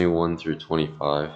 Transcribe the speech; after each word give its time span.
21 0.00 0.38
through 0.38 0.54
25. 0.54 1.30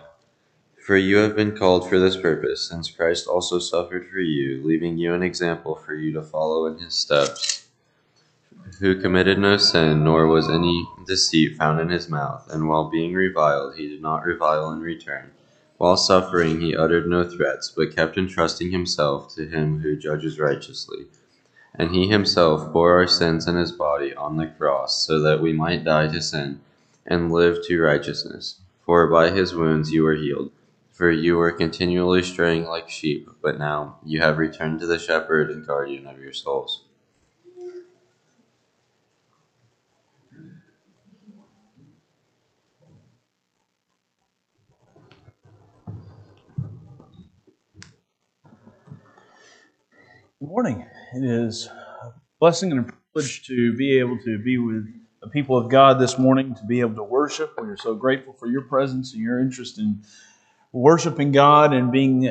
For 0.86 0.96
you 0.96 1.16
have 1.16 1.34
been 1.34 1.56
called 1.56 1.88
for 1.88 1.98
this 1.98 2.16
purpose, 2.16 2.68
since 2.68 2.92
Christ 2.92 3.26
also 3.26 3.58
suffered 3.58 4.06
for 4.06 4.20
you, 4.20 4.64
leaving 4.64 4.96
you 4.96 5.14
an 5.14 5.22
example 5.24 5.74
for 5.74 5.94
you 5.94 6.12
to 6.12 6.22
follow 6.22 6.66
in 6.66 6.78
his 6.78 6.94
steps, 6.94 7.66
who 8.78 9.00
committed 9.00 9.40
no 9.40 9.56
sin, 9.56 10.04
nor 10.04 10.28
was 10.28 10.48
any 10.48 10.86
deceit 11.08 11.56
found 11.56 11.80
in 11.80 11.88
his 11.88 12.08
mouth, 12.08 12.48
and 12.52 12.68
while 12.68 12.88
being 12.88 13.14
reviled, 13.14 13.74
he 13.74 13.88
did 13.88 14.00
not 14.00 14.24
revile 14.24 14.70
in 14.70 14.78
return. 14.78 15.32
While 15.78 15.96
suffering, 15.96 16.60
he 16.60 16.76
uttered 16.76 17.08
no 17.08 17.28
threats, 17.28 17.68
but 17.68 17.96
kept 17.96 18.16
entrusting 18.16 18.70
himself 18.70 19.34
to 19.34 19.44
him 19.44 19.80
who 19.80 19.96
judges 19.96 20.38
righteously. 20.38 21.06
And 21.74 21.90
he 21.90 22.06
himself 22.06 22.72
bore 22.72 22.92
our 22.92 23.08
sins 23.08 23.48
in 23.48 23.56
his 23.56 23.72
body 23.72 24.14
on 24.14 24.36
the 24.36 24.46
cross, 24.46 25.04
so 25.04 25.18
that 25.18 25.42
we 25.42 25.52
might 25.52 25.82
die 25.82 26.06
to 26.06 26.22
sin 26.22 26.60
and 27.06 27.32
live 27.32 27.64
to 27.66 27.80
righteousness. 27.80 28.60
For 28.84 29.06
by 29.08 29.30
his 29.30 29.54
wounds 29.54 29.92
you 29.92 30.02
were 30.02 30.14
healed. 30.14 30.52
For 30.90 31.10
you 31.10 31.36
were 31.36 31.52
continually 31.52 32.22
straying 32.22 32.66
like 32.66 32.88
sheep, 32.88 33.28
but 33.40 33.58
now 33.58 33.98
you 34.04 34.20
have 34.20 34.38
returned 34.38 34.80
to 34.80 34.86
the 34.86 34.98
shepherd 34.98 35.50
and 35.50 35.66
guardian 35.66 36.06
of 36.06 36.20
your 36.20 36.32
souls. 36.32 36.84
Good 50.38 50.48
morning. 50.48 50.86
It 51.14 51.24
is 51.24 51.66
a 51.66 52.14
blessing 52.40 52.72
and 52.72 52.80
a 52.80 52.92
privilege 52.92 53.46
to 53.46 53.76
be 53.76 53.98
able 53.98 54.18
to 54.24 54.38
be 54.38 54.58
with 54.58 55.01
the 55.22 55.28
people 55.28 55.56
of 55.56 55.68
God 55.68 56.00
this 56.00 56.18
morning, 56.18 56.54
to 56.56 56.64
be 56.64 56.80
able 56.80 56.96
to 56.96 57.04
worship. 57.04 57.56
We 57.60 57.68
are 57.68 57.76
so 57.76 57.94
grateful 57.94 58.32
for 58.32 58.48
your 58.48 58.62
presence 58.62 59.12
and 59.12 59.22
your 59.22 59.38
interest 59.38 59.78
in 59.78 60.02
worshiping 60.72 61.30
God 61.30 61.72
and 61.72 61.92
being 61.92 62.26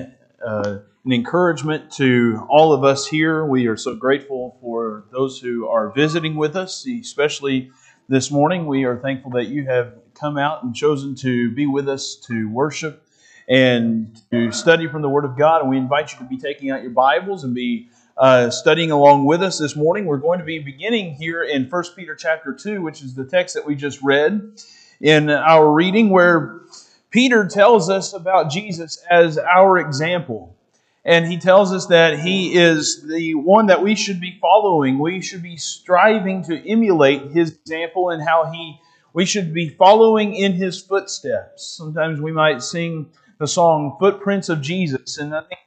uh, 0.46 0.80
an 1.06 1.12
encouragement 1.12 1.90
to 1.94 2.46
all 2.50 2.74
of 2.74 2.84
us 2.84 3.08
here. 3.08 3.46
We 3.46 3.68
are 3.68 3.78
so 3.78 3.96
grateful 3.96 4.58
for 4.60 5.06
those 5.10 5.40
who 5.40 5.70
are 5.70 5.90
visiting 5.92 6.36
with 6.36 6.58
us, 6.58 6.86
especially 6.86 7.72
this 8.10 8.30
morning. 8.30 8.66
We 8.66 8.84
are 8.84 8.98
thankful 8.98 9.32
that 9.32 9.46
you 9.46 9.66
have 9.68 9.94
come 10.14 10.38
out 10.38 10.64
and 10.64 10.76
chosen 10.76 11.16
to 11.16 11.50
be 11.52 11.68
with 11.68 11.88
us 11.88 12.16
to 12.28 12.50
worship 12.50 13.08
and 13.48 14.22
to 14.32 14.52
study 14.52 14.88
from 14.88 15.02
the 15.02 15.10
Word 15.10 15.24
of 15.24 15.38
God. 15.38 15.62
And 15.62 15.70
we 15.70 15.78
invite 15.78 16.12
you 16.12 16.20
to 16.20 16.26
be 16.26 16.38
taking 16.38 16.72
out 16.72 16.82
your 16.82 16.92
Bibles 16.92 17.46
and 17.46 17.56
be 17.56 17.90
uh, 18.22 18.52
studying 18.52 18.92
along 18.92 19.26
with 19.26 19.42
us 19.42 19.58
this 19.58 19.76
morning. 19.76 20.06
We're 20.06 20.18
going 20.18 20.38
to 20.38 20.46
be 20.46 20.60
beginning 20.60 21.16
here 21.16 21.42
in 21.44 21.68
1 21.68 21.84
Peter 21.96 22.14
chapter 22.14 22.54
2, 22.54 22.80
which 22.80 23.02
is 23.02 23.16
the 23.16 23.26
text 23.26 23.56
that 23.56 23.66
we 23.66 23.74
just 23.74 24.00
read 24.04 24.62
in 25.02 25.32
our 25.32 25.74
reading, 25.74 26.12
where 26.12 26.62
Peter 27.10 27.48
tells 27.48 27.90
us 27.90 28.14
about 28.14 28.52
Jesus 28.52 29.04
as 29.10 29.40
our 29.40 29.80
example. 29.80 30.56
And 31.04 31.26
he 31.26 31.40
tells 31.40 31.74
us 31.74 31.88
that 31.88 32.20
he 32.20 32.54
is 32.54 33.02
the 33.08 33.34
one 33.34 33.66
that 33.66 33.82
we 33.82 33.96
should 33.96 34.22
be 34.22 34.38
following. 34.40 35.00
We 35.00 35.20
should 35.22 35.42
be 35.42 35.58
striving 35.58 36.44
to 36.44 36.70
emulate 36.70 37.32
his 37.32 37.54
example 37.54 38.12
and 38.12 38.22
how 38.22 38.52
he 38.52 38.80
we 39.14 39.26
should 39.26 39.52
be 39.52 39.68
following 39.68 40.36
in 40.36 40.54
his 40.54 40.80
footsteps. 40.80 41.66
Sometimes 41.66 42.22
we 42.22 42.32
might 42.32 42.62
sing 42.62 43.10
the 43.40 43.48
song 43.48 43.98
Footprints 44.00 44.48
of 44.48 44.62
Jesus, 44.62 45.18
and 45.18 45.36
I 45.36 45.42
think 45.42 45.60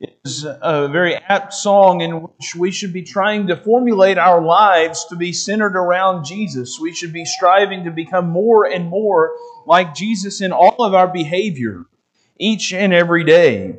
is 0.00 0.44
a 0.44 0.88
very 0.88 1.14
apt 1.14 1.54
song 1.54 2.00
in 2.00 2.22
which 2.22 2.54
we 2.54 2.70
should 2.70 2.92
be 2.92 3.02
trying 3.02 3.46
to 3.46 3.56
formulate 3.56 4.18
our 4.18 4.42
lives 4.42 5.06
to 5.06 5.16
be 5.16 5.32
centered 5.32 5.76
around 5.76 6.24
Jesus. 6.24 6.78
We 6.80 6.92
should 6.92 7.12
be 7.12 7.24
striving 7.24 7.84
to 7.84 7.90
become 7.90 8.28
more 8.28 8.66
and 8.66 8.88
more 8.88 9.32
like 9.66 9.94
Jesus 9.94 10.40
in 10.40 10.52
all 10.52 10.76
of 10.84 10.94
our 10.94 11.08
behavior 11.08 11.86
each 12.38 12.72
and 12.72 12.92
every 12.92 13.24
day. 13.24 13.76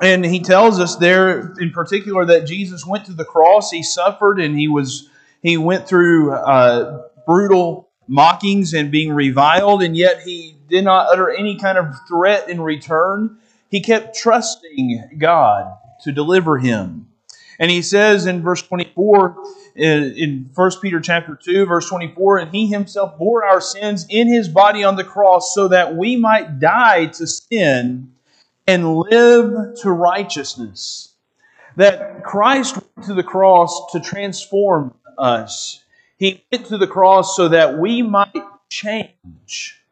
And 0.00 0.24
he 0.24 0.40
tells 0.40 0.78
us 0.78 0.96
there 0.96 1.52
in 1.58 1.70
particular 1.72 2.24
that 2.26 2.46
Jesus 2.46 2.86
went 2.86 3.04
to 3.06 3.12
the 3.12 3.24
cross, 3.24 3.70
he 3.70 3.82
suffered, 3.82 4.40
and 4.40 4.58
he 4.58 4.68
was 4.68 5.10
he 5.42 5.58
went 5.58 5.86
through 5.86 6.32
uh, 6.32 7.08
brutal 7.26 7.90
mockings 8.08 8.72
and 8.72 8.90
being 8.90 9.12
reviled, 9.12 9.82
and 9.82 9.94
yet 9.94 10.22
he 10.22 10.56
did 10.68 10.84
not 10.84 11.08
utter 11.12 11.30
any 11.30 11.58
kind 11.58 11.76
of 11.76 11.94
threat 12.08 12.48
in 12.48 12.60
return 12.60 13.38
he 13.74 13.80
kept 13.80 14.14
trusting 14.14 15.16
God 15.18 15.76
to 16.02 16.12
deliver 16.12 16.58
him. 16.58 17.08
And 17.58 17.72
he 17.72 17.82
says 17.82 18.24
in 18.24 18.40
verse 18.40 18.62
24, 18.62 19.36
in 19.74 20.48
1 20.54 20.70
Peter 20.80 21.00
chapter 21.00 21.36
2, 21.42 21.66
verse 21.66 21.88
24, 21.88 22.38
and 22.38 22.54
he 22.54 22.68
himself 22.68 23.18
bore 23.18 23.44
our 23.44 23.60
sins 23.60 24.06
in 24.08 24.28
his 24.28 24.48
body 24.48 24.84
on 24.84 24.94
the 24.94 25.02
cross 25.02 25.56
so 25.56 25.66
that 25.66 25.96
we 25.96 26.14
might 26.14 26.60
die 26.60 27.06
to 27.06 27.26
sin 27.26 28.12
and 28.68 28.96
live 28.96 29.74
to 29.82 29.90
righteousness. 29.90 31.12
That 31.74 32.22
Christ 32.22 32.76
went 32.76 33.08
to 33.08 33.14
the 33.14 33.24
cross 33.24 33.90
to 33.90 33.98
transform 33.98 34.94
us. 35.18 35.82
He 36.16 36.44
went 36.52 36.66
to 36.66 36.78
the 36.78 36.86
cross 36.86 37.36
so 37.36 37.48
that 37.48 37.76
we 37.76 38.02
might 38.02 38.44
change. 38.68 39.83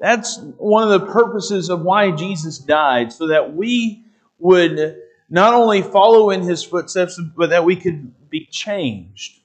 That's 0.00 0.38
one 0.56 0.90
of 0.90 1.00
the 1.00 1.12
purposes 1.12 1.68
of 1.68 1.82
why 1.82 2.10
Jesus 2.10 2.58
died, 2.58 3.12
so 3.12 3.26
that 3.28 3.54
we 3.54 4.04
would 4.38 4.96
not 5.28 5.54
only 5.54 5.82
follow 5.82 6.30
in 6.30 6.40
his 6.40 6.64
footsteps, 6.64 7.20
but 7.36 7.50
that 7.50 7.64
we 7.64 7.76
could 7.76 8.30
be 8.30 8.46
changed. 8.46 9.40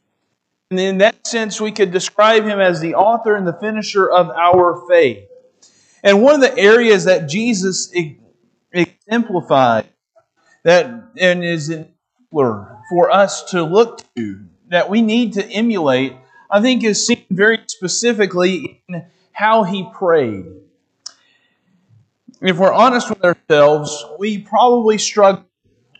And 0.71 0.79
in 0.79 0.97
that 0.99 1.27
sense, 1.27 1.61
we 1.61 1.71
could 1.71 1.91
describe 1.91 2.43
him 2.43 2.59
as 2.59 2.79
the 2.79 2.95
author 2.95 3.35
and 3.35 3.45
the 3.45 3.53
finisher 3.53 4.09
of 4.09 4.29
our 4.29 4.87
faith. 4.87 5.27
And 6.03 6.23
one 6.23 6.35
of 6.35 6.41
the 6.41 6.57
areas 6.57 7.03
that 7.03 7.27
Jesus 7.27 7.91
exemplified 8.71 9.87
that 10.63 11.11
and 11.17 11.43
is 11.43 11.69
exemplar 11.69 12.81
for 12.89 13.11
us 13.11 13.43
to 13.51 13.63
look 13.63 14.01
to, 14.15 14.45
that 14.69 14.89
we 14.89 15.01
need 15.01 15.33
to 15.33 15.45
emulate, 15.47 16.13
I 16.49 16.61
think 16.61 16.83
is 16.83 17.05
seen 17.05 17.25
very 17.29 17.59
specifically 17.67 18.81
in 18.87 19.05
how 19.35 19.63
he 19.63 19.85
prayed. 19.93 20.45
If 22.41 22.57
we're 22.57 22.73
honest 22.73 23.09
with 23.09 23.23
ourselves, 23.23 24.05
we 24.17 24.37
probably 24.37 24.97
struggle 24.97 25.45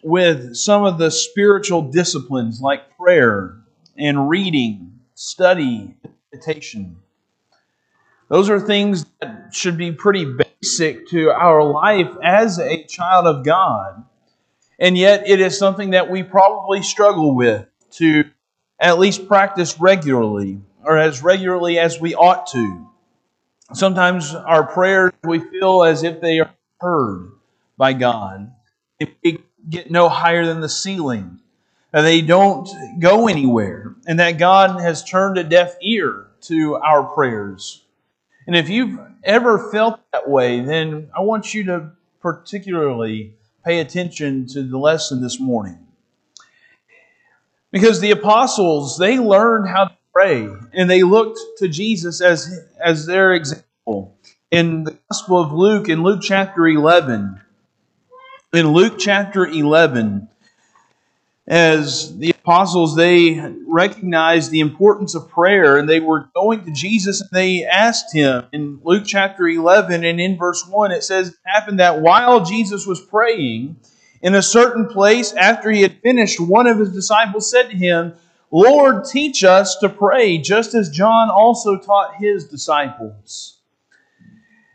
with 0.02 0.56
some 0.56 0.86
of 0.86 0.98
the 0.98 1.12
spiritual 1.12 1.82
disciplines 1.92 2.62
like 2.62 2.96
prayer 2.98 3.58
and 3.98 4.30
reading, 4.30 5.00
study, 5.16 5.96
meditation. 6.32 6.96
Those 8.30 8.50
are 8.50 8.60
things 8.60 9.06
that 9.20 9.50
should 9.52 9.78
be 9.78 9.92
pretty 9.92 10.26
basic 10.62 11.10
to 11.10 11.30
our 11.30 11.62
life 11.62 12.12
as 12.24 12.58
a 12.58 12.86
child 12.86 13.28
of 13.28 13.44
God. 13.44 14.06
And 14.80 14.98
yet, 14.98 15.28
it 15.28 15.42
is 15.42 15.58
something 15.58 15.90
that 15.90 16.10
we 16.10 16.24
probably 16.24 16.84
struggle 16.84 17.36
with 17.36 17.68
to 17.92 18.24
at 18.80 18.98
least 18.98 19.28
practice 19.28 19.80
regularly 19.80 20.62
or 20.84 20.98
as 20.98 21.22
regularly 21.22 21.78
as 21.80 22.00
we 22.00 22.16
ought 22.16 22.48
to. 22.48 22.90
Sometimes 23.74 24.34
our 24.34 24.66
prayers, 24.66 25.12
we 25.24 25.40
feel 25.40 25.84
as 25.84 26.04
if 26.04 26.22
they 26.22 26.40
are 26.40 26.54
heard 26.80 27.32
by 27.78 27.94
God. 27.94 28.54
If 29.00 29.10
they 29.24 29.40
get 29.70 29.90
no 29.90 30.10
higher 30.10 30.46
than 30.46 30.62
the 30.62 30.70
ceiling. 30.70 31.40
They 31.92 32.22
don't 32.22 32.70
go 33.00 33.28
anywhere. 33.28 33.96
And 34.06 34.20
that 34.20 34.38
God 34.38 34.80
has 34.82 35.04
turned 35.04 35.38
a 35.38 35.44
deaf 35.44 35.76
ear 35.82 36.28
to 36.42 36.76
our 36.76 37.04
prayers. 37.04 37.84
And 38.48 38.56
if 38.56 38.70
you've 38.70 39.00
ever 39.24 39.72
felt 39.72 40.00
that 40.12 40.30
way, 40.30 40.62
then 40.62 41.10
I 41.16 41.22
want 41.22 41.54
you 41.54 41.64
to 41.66 41.92
particularly 42.22 43.34
pay 43.64 43.80
attention 43.80 44.46
to 44.48 44.62
the 44.62 44.78
lesson 44.78 45.22
this 45.22 45.40
morning. 45.40 45.80
Because 47.72 48.00
the 48.00 48.12
apostles, 48.12 48.98
they 48.98 49.18
learned 49.18 49.68
how 49.68 49.86
to 49.86 49.98
pray. 50.16 50.48
And 50.74 50.90
they 50.90 51.04
looked 51.04 51.40
to 51.58 51.68
Jesus 51.68 52.22
as, 52.22 52.62
as 52.84 53.06
their 53.06 53.34
example. 53.34 54.18
In 54.50 54.86
the 54.86 54.98
Gospel 55.10 55.42
of 55.42 55.52
Luke, 55.52 55.90
in 55.90 56.04
Luke 56.04 56.22
chapter 56.24 56.68
11, 56.68 57.42
in 58.54 58.68
Luke 58.72 58.94
chapter 58.98 59.46
11, 59.46 60.30
as 61.48 62.18
the 62.18 62.30
apostles 62.30 62.96
they 62.96 63.40
recognized 63.68 64.52
the 64.52 64.62
importance 64.62 65.16
of 65.16 65.30
prayer 65.30 65.78
and 65.78 65.90
they 65.90 66.00
were 66.00 66.30
going 66.34 66.64
to 66.64 66.72
Jesus 66.72 67.22
and 67.22 67.30
they 67.32 67.66
asked 67.66 68.14
him 68.14 68.46
in 68.52 68.80
Luke 68.84 69.04
chapter 69.06 69.48
11 69.48 70.04
and 70.04 70.20
in 70.20 70.38
verse 70.38 70.66
1 70.66 70.92
it 70.92 71.04
says 71.04 71.30
it 71.30 71.36
happened 71.46 71.80
that 71.80 72.02
while 72.02 72.44
Jesus 72.44 72.88
was 72.88 73.00
praying 73.00 73.76
in 74.24 74.34
a 74.34 74.42
certain 74.42 74.88
place 74.88 75.34
after 75.34 75.70
he 75.70 75.84
had 75.84 76.02
finished 76.02 76.40
one 76.40 76.66
of 76.66 76.80
his 76.80 76.92
disciples 76.92 77.52
said 77.52 77.70
to 77.70 77.78
him 77.78 78.16
Lord, 78.52 79.06
teach 79.06 79.44
us 79.44 79.76
to 79.78 79.90
pray, 79.90 80.38
just 80.38 80.74
as 80.76 80.90
John 80.90 81.30
also 81.30 81.78
taught 81.78 82.16
his 82.16 82.48
disciples. 82.48 83.58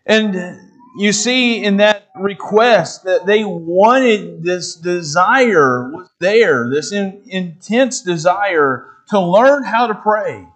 And 0.07 0.61
you 0.99 1.13
see 1.13 1.63
in 1.63 1.77
that 1.79 2.09
request 2.17 3.05
that 3.05 3.27
they 3.27 3.45
wanted 3.45 4.43
this 4.43 4.75
desire 4.75 5.91
was 5.91 6.11
there, 6.19 6.69
this 6.69 6.93
in, 6.93 7.23
intense 7.27 8.03
desire 8.03 8.87
to 9.09 9.21
learn 9.21 9.63
how 9.63 9.87
to 9.87 9.95
pray. 9.95 10.47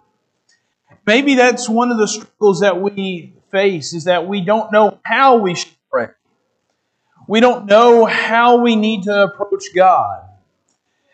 Maybe 1.05 1.35
that's 1.35 1.69
one 1.69 1.91
of 1.91 1.97
the 1.97 2.07
struggles 2.07 2.59
that 2.61 2.81
we 2.81 3.33
face 3.51 3.93
is 3.93 4.05
that 4.05 4.27
we 4.27 4.41
don't 4.41 4.71
know 4.71 4.99
how 5.03 5.37
we 5.37 5.55
should 5.55 5.71
pray. 5.89 6.09
We 7.27 7.39
don't 7.39 7.65
know 7.65 8.05
how 8.05 8.57
we 8.57 8.75
need 8.75 9.03
to 9.03 9.23
approach 9.23 9.63
God. 9.73 10.23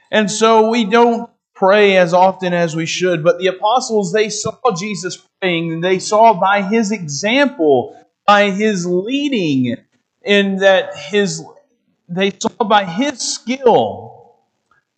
And 0.09 0.29
so 0.29 0.69
we 0.69 0.85
don't 0.85 1.29
pray 1.61 1.95
as 1.95 2.11
often 2.11 2.53
as 2.53 2.75
we 2.75 2.87
should. 2.87 3.23
But 3.23 3.37
the 3.37 3.45
apostles, 3.45 4.11
they 4.11 4.29
saw 4.29 4.57
Jesus 4.75 5.17
praying, 5.39 5.71
and 5.71 5.83
they 5.83 5.99
saw 5.99 6.33
by 6.33 6.63
his 6.63 6.91
example, 6.91 7.95
by 8.25 8.49
his 8.49 8.83
leading, 8.87 9.77
in 10.23 10.55
that 10.57 10.97
his 10.97 11.43
they 12.09 12.31
saw 12.31 12.63
by 12.63 12.83
his 12.85 13.21
skill 13.21 14.39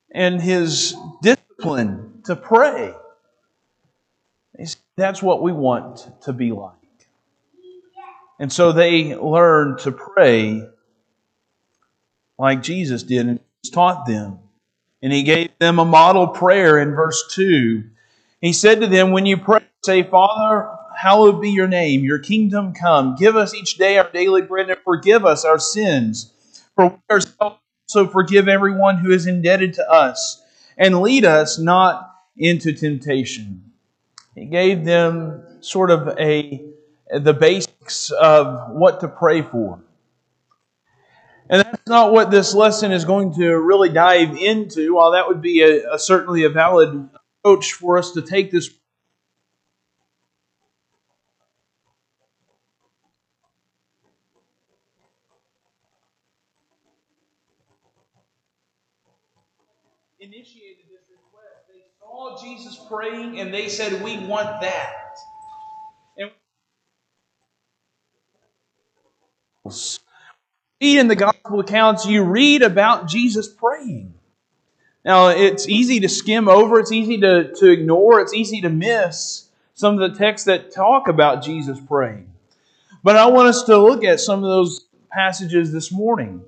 and 0.10 0.42
his 0.42 0.96
discipline 1.22 2.22
to 2.26 2.36
pray. 2.38 2.94
That's 4.96 5.22
what 5.22 5.42
we 5.42 5.52
want 5.52 6.08
to 6.22 6.32
be 6.32 6.54
like. 6.54 6.72
And 8.40 8.52
so 8.52 8.72
they 8.72 9.16
learned 9.16 9.80
to 9.80 9.92
pray 9.92 10.66
like 12.40 12.64
Jesus 12.64 13.04
did 13.04 13.28
and 13.28 13.40
taught 13.74 14.06
them. 14.06 14.40
And 15.04 15.12
he 15.12 15.24
gave 15.24 15.52
them 15.60 15.80
a 15.80 15.86
model 15.86 16.30
prayer 16.30 16.80
in 16.82 16.96
verse 16.96 17.22
2. 17.36 17.84
He 18.40 18.54
said 18.54 18.80
to 18.80 18.88
them, 18.88 19.12
When 19.12 19.26
you 19.26 19.38
pray, 19.38 19.60
say, 19.84 20.02
Father, 20.02 20.70
hallowed 20.98 21.42
be 21.42 21.52
your 21.52 21.68
name, 21.68 22.06
your 22.06 22.20
kingdom 22.20 22.74
come. 22.74 23.16
Give 23.16 23.36
us 23.36 23.54
each 23.54 23.76
day 23.78 23.98
our 23.98 24.10
daily 24.10 24.42
bread 24.42 24.70
and 24.70 24.80
forgive 24.86 25.26
us 25.26 25.44
our 25.44 25.60
sins. 25.60 26.32
For 26.76 26.88
we 26.88 26.96
ourselves 27.12 27.60
also 27.90 28.08
forgive 28.08 28.48
everyone 28.48 28.98
who 28.98 29.12
is 29.12 29.28
indebted 29.28 29.74
to 29.74 29.92
us. 29.92 30.42
And 30.78 31.02
lead 31.02 31.26
us 31.26 31.60
not 31.60 32.10
into 32.38 32.72
temptation. 32.72 33.74
He 34.36 34.46
gave 34.46 34.86
them 34.86 35.44
sort 35.60 35.92
of 35.92 36.18
a 36.18 36.66
the 37.14 37.34
basics 37.34 38.10
of 38.12 38.72
what 38.72 39.02
to 39.02 39.08
pray 39.08 39.42
for. 39.42 39.84
And 41.54 41.62
that's 41.62 41.88
not 41.88 42.12
what 42.12 42.32
this 42.32 42.56
lesson 42.56 42.92
is 42.92 43.06
going 43.06 43.36
to 43.36 43.48
really 43.54 43.90
dive 43.90 44.36
into. 44.36 44.96
While 44.96 45.12
that 45.12 45.28
would 45.28 45.40
be 45.40 45.62
a, 45.62 45.94
a 45.94 46.00
certainly 46.00 46.46
a 46.46 46.50
valid 46.50 47.08
approach 47.44 47.74
for 47.74 48.00
us 48.00 48.14
to 48.14 48.24
take 48.24 48.50
this 48.50 48.72
initiated 60.20 60.86
this 60.90 61.06
request. 61.12 61.68
They 61.70 61.84
saw 62.00 62.42
Jesus 62.44 62.84
praying 62.90 63.40
and 63.40 63.54
they 63.54 63.70
said, 63.70 64.02
We 64.02 64.26
want 64.26 64.60
that. 64.62 65.16
And 66.18 66.32
in 70.84 71.08
the 71.08 71.16
gospel 71.16 71.62
accounts, 71.62 72.06
you 72.06 72.24
read 72.24 72.62
about 72.62 73.08
Jesus 73.08 73.48
praying. 73.48 74.14
Now, 75.06 75.30
it's 75.30 75.68
easy 75.68 76.00
to 76.02 76.10
skim 76.10 76.48
over, 76.48 76.80
it's 76.80 76.92
easy 76.92 77.20
to, 77.22 77.54
to 77.56 77.72
ignore, 77.72 78.20
it's 78.20 78.34
easy 78.34 78.62
to 78.62 78.70
miss 78.70 79.50
some 79.74 80.00
of 80.00 80.12
the 80.12 80.18
texts 80.18 80.46
that 80.46 80.74
talk 80.74 81.08
about 81.08 81.44
Jesus 81.44 81.80
praying. 81.80 82.32
But 83.04 83.16
I 83.16 83.28
want 83.28 83.48
us 83.48 83.64
to 83.64 83.78
look 83.78 84.04
at 84.04 84.20
some 84.20 84.44
of 84.44 84.50
those 84.50 84.86
passages 85.12 85.72
this 85.72 85.92
morning. 85.92 86.44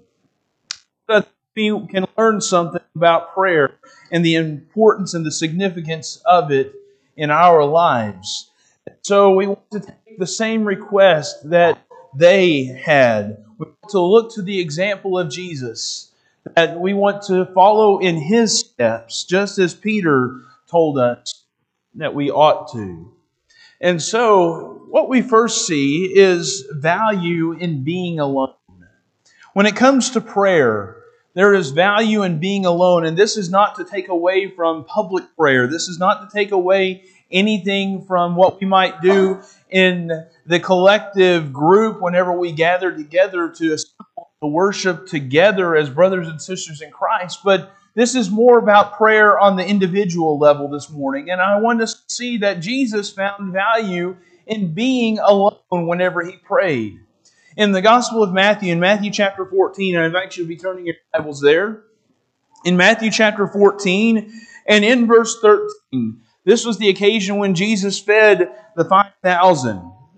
so 1.07 1.19
That 1.19 1.27
we 1.55 1.87
can 1.87 2.05
learn 2.17 2.41
something 2.41 2.81
about 2.95 3.33
prayer 3.33 3.75
and 4.11 4.23
the 4.23 4.35
importance 4.35 5.13
and 5.13 5.25
the 5.25 5.31
significance 5.31 6.21
of 6.25 6.51
it 6.51 6.73
in 7.15 7.31
our 7.31 7.63
lives. 7.63 8.51
So 9.01 9.33
we 9.33 9.47
want 9.47 9.71
to 9.71 9.79
take 9.79 10.17
the 10.17 10.27
same 10.27 10.65
request 10.65 11.49
that 11.49 11.79
they 12.15 12.65
had. 12.65 13.44
We 13.57 13.67
want 13.67 13.89
to 13.91 13.99
look 13.99 14.33
to 14.33 14.41
the 14.41 14.59
example 14.59 15.17
of 15.17 15.29
Jesus, 15.29 16.11
that 16.55 16.79
we 16.79 16.93
want 16.93 17.23
to 17.23 17.45
follow 17.53 17.99
in 17.99 18.17
his 18.17 18.59
steps, 18.59 19.23
just 19.23 19.57
as 19.59 19.73
Peter 19.73 20.41
told 20.69 20.97
us 20.97 21.43
that 21.95 22.13
we 22.13 22.29
ought 22.29 22.71
to. 22.73 23.13
And 23.79 24.01
so, 24.01 24.85
what 24.89 25.07
we 25.07 25.21
first 25.21 25.65
see 25.65 26.05
is 26.05 26.67
value 26.71 27.53
in 27.53 27.83
being 27.83 28.19
alone. 28.19 28.53
When 29.53 29.65
it 29.65 29.75
comes 29.75 30.09
to 30.11 30.21
prayer, 30.21 30.97
there 31.33 31.53
is 31.53 31.71
value 31.71 32.23
in 32.23 32.39
being 32.39 32.65
alone, 32.65 33.05
and 33.05 33.17
this 33.17 33.37
is 33.37 33.49
not 33.49 33.75
to 33.75 33.85
take 33.85 34.09
away 34.09 34.49
from 34.49 34.83
public 34.85 35.23
prayer. 35.37 35.67
This 35.67 35.87
is 35.87 35.97
not 35.97 36.21
to 36.21 36.37
take 36.37 36.51
away 36.51 37.03
anything 37.31 38.05
from 38.05 38.35
what 38.35 38.59
we 38.59 38.67
might 38.67 39.01
do 39.01 39.41
in 39.75 40.09
the 40.45 40.57
collective 40.57 41.51
group 41.51 42.01
whenever 42.01 42.31
we 42.31 42.53
gather 42.53 42.95
together 42.95 43.49
to 43.49 43.77
worship 44.41 45.05
together 45.05 45.75
as 45.75 45.89
brothers 45.89 46.29
and 46.29 46.41
sisters 46.41 46.81
in 46.81 46.89
Christ. 46.91 47.41
But 47.43 47.75
this 47.93 48.15
is 48.15 48.29
more 48.29 48.57
about 48.57 48.95
prayer 48.95 49.37
on 49.37 49.57
the 49.57 49.67
individual 49.67 50.39
level 50.39 50.69
this 50.69 50.89
morning. 50.89 51.29
And 51.29 51.41
I 51.41 51.59
want 51.59 51.81
us 51.81 51.93
to 51.95 52.13
see 52.13 52.37
that 52.37 52.61
Jesus 52.61 53.11
found 53.11 53.51
value 53.51 54.15
in 54.47 54.73
being 54.73 55.19
alone 55.19 55.59
whenever 55.69 56.23
he 56.23 56.37
prayed 56.37 57.01
in 57.57 57.73
the 57.73 57.81
Gospel 57.81 58.23
of 58.23 58.31
Matthew, 58.31 58.71
in 58.71 58.79
Matthew 58.79 59.11
chapter 59.11 59.45
14, 59.45 59.95
and 59.95 60.03
I 60.05 60.07
invite 60.07 60.37
you 60.37 60.43
to 60.43 60.47
be 60.47 60.55
turning 60.55 60.85
your 60.85 60.95
Bibles 61.11 61.41
there. 61.41 61.83
In 62.63 62.77
Matthew 62.77 63.11
chapter 63.11 63.45
14 63.45 64.31
and 64.67 64.85
in 64.85 65.05
verse 65.05 65.37
13, 65.41 66.21
this 66.45 66.63
was 66.63 66.77
the 66.77 66.89
occasion 66.89 67.37
when 67.37 67.55
Jesus 67.55 67.99
fed 67.99 68.51
the 68.75 68.85
5,000 68.85 69.14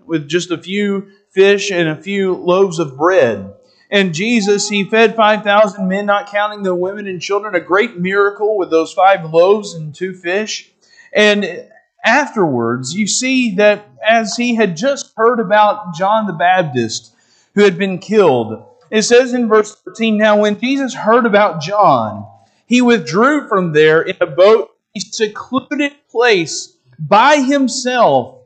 with 0.06 0.28
just 0.28 0.50
a 0.50 0.58
few 0.58 1.08
fish 1.30 1.70
and 1.70 1.88
a 1.88 1.96
few 1.96 2.34
loaves 2.34 2.78
of 2.78 2.96
bread. 2.96 3.54
And 3.90 4.14
Jesus, 4.14 4.68
he 4.68 4.84
fed 4.84 5.16
5,000 5.16 5.88
men, 5.88 6.06
not 6.06 6.30
counting 6.30 6.62
the 6.62 6.74
women 6.74 7.06
and 7.06 7.20
children, 7.20 7.54
a 7.54 7.60
great 7.60 7.98
miracle 7.98 8.58
with 8.58 8.70
those 8.70 8.92
five 8.92 9.32
loaves 9.32 9.74
and 9.74 9.94
two 9.94 10.14
fish. 10.14 10.70
And 11.12 11.68
afterwards, 12.04 12.94
you 12.94 13.06
see 13.06 13.54
that 13.56 13.88
as 14.06 14.36
he 14.36 14.54
had 14.54 14.76
just 14.76 15.12
heard 15.16 15.40
about 15.40 15.94
John 15.94 16.26
the 16.26 16.34
Baptist, 16.34 17.14
who 17.54 17.62
had 17.62 17.78
been 17.78 17.98
killed. 17.98 18.62
It 18.90 19.02
says 19.02 19.32
in 19.32 19.48
verse 19.48 19.74
13 19.84 20.16
Now, 20.16 20.38
when 20.40 20.60
Jesus 20.60 20.94
heard 20.94 21.24
about 21.24 21.62
John, 21.62 22.26
he 22.66 22.82
withdrew 22.82 23.48
from 23.48 23.72
there 23.72 24.02
in 24.02 24.16
a 24.20 24.26
boat, 24.26 24.70
a 24.94 25.00
secluded 25.00 25.92
place 26.10 26.76
by 26.98 27.36
himself. 27.38 28.37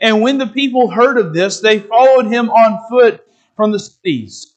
And 0.00 0.22
when 0.22 0.38
the 0.38 0.46
people 0.46 0.90
heard 0.90 1.18
of 1.18 1.34
this, 1.34 1.60
they 1.60 1.78
followed 1.78 2.26
him 2.26 2.50
on 2.50 2.88
foot 2.88 3.26
from 3.56 3.72
the 3.72 3.78
cities. 3.78 4.54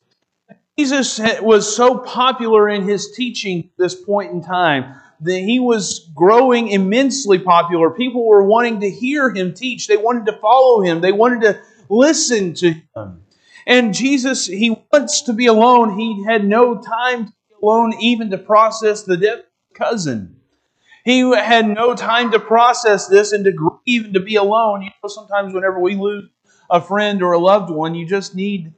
Jesus 0.78 1.20
was 1.42 1.76
so 1.76 2.00
popular 2.00 2.70
in 2.70 2.88
his 2.88 3.12
teaching 3.12 3.60
at 3.60 3.78
this 3.78 3.96
point 3.96 4.32
in 4.32 4.42
time 4.42 4.96
that 5.20 5.40
he 5.40 5.60
was 5.60 6.10
growing 6.16 6.70
immensely 6.70 7.40
popular. 7.40 7.92
People 7.92 8.26
were 8.26 8.44
wanting 8.44 8.80
to 8.82 8.90
hear 8.90 9.30
him 9.30 9.54
teach, 9.54 9.88
they 9.88 9.98
wanted 9.98 10.26
to 10.26 10.38
follow 10.40 10.82
him, 10.82 11.02
they 11.02 11.12
wanted 11.12 11.42
to 11.42 11.62
listen 11.90 12.54
to 12.56 12.72
him. 12.72 13.22
And 13.66 13.94
Jesus, 13.94 14.48
he 14.48 14.76
wants 14.92 15.22
to 15.24 15.34
be 15.34 15.46
alone. 15.46 15.98
He 15.98 16.24
had 16.26 16.44
no 16.44 16.82
time 16.82 17.28
to 17.28 17.32
be 17.32 17.56
alone, 17.62 17.94
even 18.00 18.30
to 18.32 18.38
process 18.38 19.04
the 19.04 19.16
death 19.16 19.40
of 19.40 19.46
his 19.46 19.78
cousin. 19.78 20.36
He 21.04 21.20
had 21.36 21.68
no 21.68 21.96
time 21.96 22.32
to 22.32 22.40
process 22.40 23.08
this 23.08 23.34
and 23.34 23.44
to 23.46 23.52
grieve 23.52 24.06
and 24.06 24.14
to 24.14 24.22
be 24.22 24.36
alone. 24.36 24.84
You 24.84 24.90
know, 25.04 25.10
sometimes 25.10 25.54
whenever 25.54 25.80
we 25.80 25.96
lose 25.96 26.30
a 26.70 26.82
friend 26.82 27.22
or 27.22 27.34
a 27.34 27.40
loved 27.40 27.70
one, 27.70 27.94
you 27.94 28.08
just 28.08 28.36
need 28.36 28.74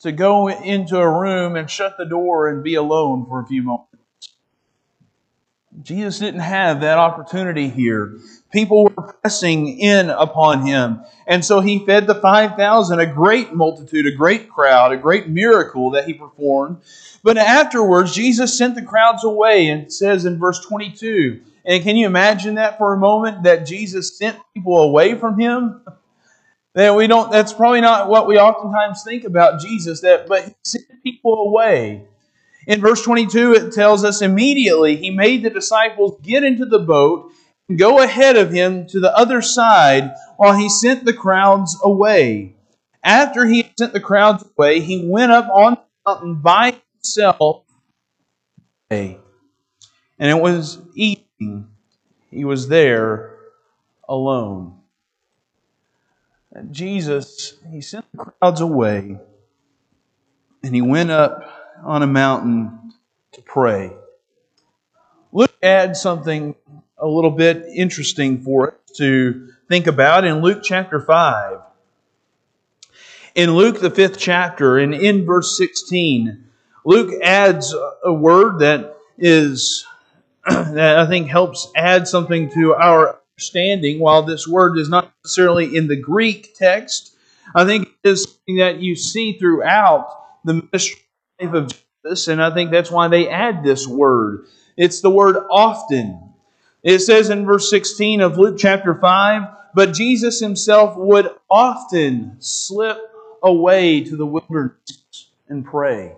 to 0.00 0.12
go 0.12 0.48
into 0.48 0.98
a 0.98 1.20
room 1.20 1.56
and 1.56 1.70
shut 1.70 1.96
the 1.98 2.06
door 2.06 2.48
and 2.48 2.62
be 2.62 2.74
alone 2.74 3.26
for 3.26 3.42
a 3.42 3.46
few 3.46 3.62
moments. 3.62 3.92
Jesus 5.82 6.18
didn't 6.18 6.40
have 6.40 6.80
that 6.80 6.96
opportunity 6.96 7.68
here. 7.68 8.18
People 8.50 8.84
were 8.84 9.12
pressing 9.12 9.78
in 9.78 10.08
upon 10.08 10.66
him. 10.66 11.02
And 11.26 11.44
so 11.44 11.60
he 11.60 11.84
fed 11.84 12.06
the 12.06 12.14
5,000, 12.14 12.98
a 12.98 13.06
great 13.06 13.52
multitude, 13.52 14.06
a 14.06 14.16
great 14.16 14.48
crowd, 14.48 14.92
a 14.92 14.96
great 14.96 15.28
miracle 15.28 15.90
that 15.90 16.06
he 16.06 16.14
performed. 16.14 16.78
But 17.22 17.36
afterwards, 17.36 18.14
Jesus 18.14 18.56
sent 18.56 18.74
the 18.74 18.82
crowds 18.82 19.22
away, 19.22 19.68
and 19.68 19.92
says 19.92 20.24
in 20.24 20.38
verse 20.38 20.64
22. 20.64 21.42
And 21.66 21.82
can 21.82 21.96
you 21.96 22.06
imagine 22.06 22.54
that 22.54 22.78
for 22.78 22.94
a 22.94 22.98
moment, 22.98 23.42
that 23.42 23.66
Jesus 23.66 24.16
sent 24.16 24.38
people 24.54 24.78
away 24.78 25.16
from 25.16 25.38
him? 25.38 25.84
That 26.74 26.94
we 26.94 27.08
don't, 27.08 27.32
that's 27.32 27.52
probably 27.52 27.80
not 27.80 28.08
what 28.08 28.28
we 28.28 28.38
oftentimes 28.38 29.02
think 29.02 29.24
about 29.24 29.60
Jesus, 29.60 30.00
that, 30.02 30.28
but 30.28 30.44
he 30.44 30.54
sent 30.62 30.84
people 31.02 31.34
away. 31.48 32.06
In 32.68 32.80
verse 32.80 33.02
22, 33.02 33.54
it 33.54 33.72
tells 33.72 34.04
us 34.04 34.22
immediately 34.22 34.94
he 34.94 35.10
made 35.10 35.42
the 35.42 35.50
disciples 35.50 36.20
get 36.22 36.44
into 36.44 36.66
the 36.66 36.78
boat 36.78 37.32
and 37.68 37.78
go 37.78 38.00
ahead 38.00 38.36
of 38.36 38.52
him 38.52 38.86
to 38.88 39.00
the 39.00 39.16
other 39.16 39.42
side 39.42 40.14
while 40.36 40.56
he 40.56 40.68
sent 40.68 41.04
the 41.04 41.12
crowds 41.12 41.76
away. 41.82 42.54
After 43.02 43.44
he 43.46 43.72
sent 43.76 43.92
the 43.92 44.00
crowds 44.00 44.44
away, 44.56 44.80
he 44.80 45.04
went 45.04 45.32
up 45.32 45.48
on 45.48 45.74
the 45.74 45.80
mountain 46.10 46.34
by 46.36 46.76
himself. 46.94 47.64
And 50.18 50.30
it 50.30 50.40
was 50.40 50.78
evening. 50.94 51.25
He 51.38 52.44
was 52.44 52.68
there 52.68 53.36
alone. 54.08 54.78
Jesus, 56.70 57.54
he 57.70 57.80
sent 57.80 58.06
the 58.12 58.24
crowds 58.24 58.60
away 58.60 59.18
and 60.62 60.74
he 60.74 60.80
went 60.80 61.10
up 61.10 61.74
on 61.84 62.02
a 62.02 62.06
mountain 62.06 62.92
to 63.32 63.42
pray. 63.42 63.92
Luke 65.32 65.54
adds 65.62 66.00
something 66.00 66.54
a 66.98 67.06
little 67.06 67.30
bit 67.30 67.66
interesting 67.74 68.42
for 68.42 68.72
us 68.72 68.96
to 68.96 69.48
think 69.68 69.86
about 69.86 70.24
in 70.24 70.40
Luke 70.40 70.60
chapter 70.62 70.98
5. 70.98 71.58
In 73.34 73.52
Luke, 73.54 73.80
the 73.80 73.90
fifth 73.90 74.18
chapter, 74.18 74.78
and 74.78 74.94
in 74.94 75.26
verse 75.26 75.58
16, 75.58 76.44
Luke 76.86 77.12
adds 77.22 77.74
a 78.02 78.12
word 78.12 78.60
that 78.60 78.96
is 79.18 79.86
that 80.74 80.98
I 80.98 81.06
think 81.06 81.28
helps 81.28 81.70
add 81.74 82.06
something 82.06 82.50
to 82.52 82.74
our 82.74 83.18
understanding. 83.34 83.98
While 83.98 84.22
this 84.22 84.46
word 84.46 84.78
is 84.78 84.88
not 84.88 85.12
necessarily 85.24 85.76
in 85.76 85.88
the 85.88 85.96
Greek 85.96 86.54
text, 86.54 87.16
I 87.54 87.64
think 87.64 87.88
it 88.04 88.08
is 88.08 88.24
something 88.24 88.56
that 88.56 88.78
you 88.80 88.94
see 88.94 89.38
throughout 89.38 90.08
the 90.44 90.54
ministry 90.54 91.02
of 91.40 91.74
Jesus, 92.04 92.28
and 92.28 92.40
I 92.40 92.54
think 92.54 92.70
that's 92.70 92.92
why 92.92 93.08
they 93.08 93.28
add 93.28 93.64
this 93.64 93.88
word. 93.88 94.46
It's 94.76 95.00
the 95.00 95.10
word 95.10 95.36
often. 95.50 96.32
It 96.84 97.00
says 97.00 97.30
in 97.30 97.44
verse 97.44 97.68
16 97.68 98.20
of 98.20 98.38
Luke 98.38 98.56
chapter 98.56 98.94
5, 98.94 99.42
but 99.74 99.94
Jesus 99.94 100.38
himself 100.38 100.96
would 100.96 101.28
often 101.50 102.36
slip 102.38 102.98
away 103.42 104.04
to 104.04 104.16
the 104.16 104.26
wilderness 104.26 105.30
and 105.48 105.64
pray. 105.64 106.12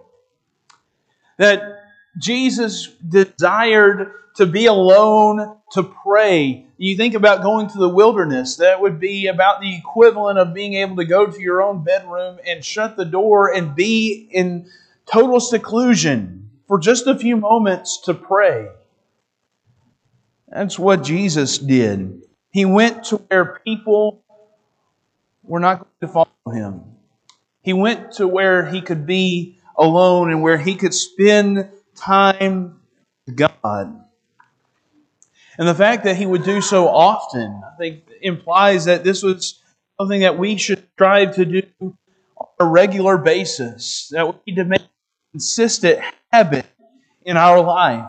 That 1.39 1.88
Jesus 2.19 2.89
desired 3.09 4.13
to 4.37 4.47
be 4.47 4.67
alone 4.67 5.57
to 5.73 5.83
pray. 5.83 6.67
You 6.77 6.97
think 6.97 7.15
about 7.15 7.43
going 7.43 7.69
to 7.71 7.79
the 7.79 7.89
wilderness, 7.89 8.57
that 8.57 8.81
would 8.81 9.01
be 9.01 9.27
about 9.27 9.61
the 9.61 9.77
equivalent 9.77 10.39
of 10.39 10.55
being 10.55 10.75
able 10.75 10.97
to 10.97 11.05
go 11.05 11.27
to 11.27 11.41
your 11.41 11.61
own 11.61 11.83
bedroom 11.83 12.39
and 12.47 12.65
shut 12.65 12.97
the 12.97 13.05
door 13.05 13.53
and 13.53 13.75
be 13.75 14.29
in 14.31 14.69
total 15.07 15.41
seclusion 15.41 16.51
for 16.69 16.79
just 16.79 17.07
a 17.07 17.19
few 17.19 17.37
moments 17.37 18.03
to 18.03 18.15
pray. 18.15 18.69
That's 20.49 20.79
what 20.79 21.03
Jesus 21.03 21.59
did. 21.59 22.23
He 22.51 22.65
went 22.65 23.05
to 23.05 23.17
where 23.17 23.61
people 23.65 24.23
were 25.43 25.61
not 25.61 25.81
going 25.81 25.91
to 26.01 26.09
follow 26.09 26.55
him. 26.55 26.83
He 27.63 27.73
went 27.73 28.13
to 28.13 28.29
where 28.29 28.65
he 28.67 28.81
could 28.81 29.05
be 29.05 29.59
alone 29.77 30.31
and 30.31 30.43
where 30.43 30.59
he 30.59 30.75
could 30.75 30.95
spend 30.95 31.69
time 31.99 32.81
with 33.27 33.37
God. 33.37 34.05
And 35.59 35.67
the 35.67 35.75
fact 35.75 36.05
that 36.05 36.17
he 36.17 36.25
would 36.25 36.45
do 36.45 36.61
so 36.61 36.89
often, 36.89 37.61
I 37.65 37.77
think, 37.77 38.05
implies 38.23 38.85
that 38.85 39.03
this 39.03 39.23
was 39.23 39.61
something 39.99 40.21
that 40.21 40.39
we 40.39 40.57
should 40.57 40.85
strive 40.95 41.35
to 41.35 41.45
do 41.45 41.63
on 41.81 42.47
a 42.61 42.65
regular 42.65 43.19
basis, 43.19 44.09
that 44.13 44.27
we 44.27 44.35
need 44.47 44.57
to 44.57 44.65
make 44.65 44.83
a 44.83 44.89
consistent 45.33 46.01
habit 46.33 46.67
in 47.25 47.37
our 47.37 47.61
life. 47.61 48.09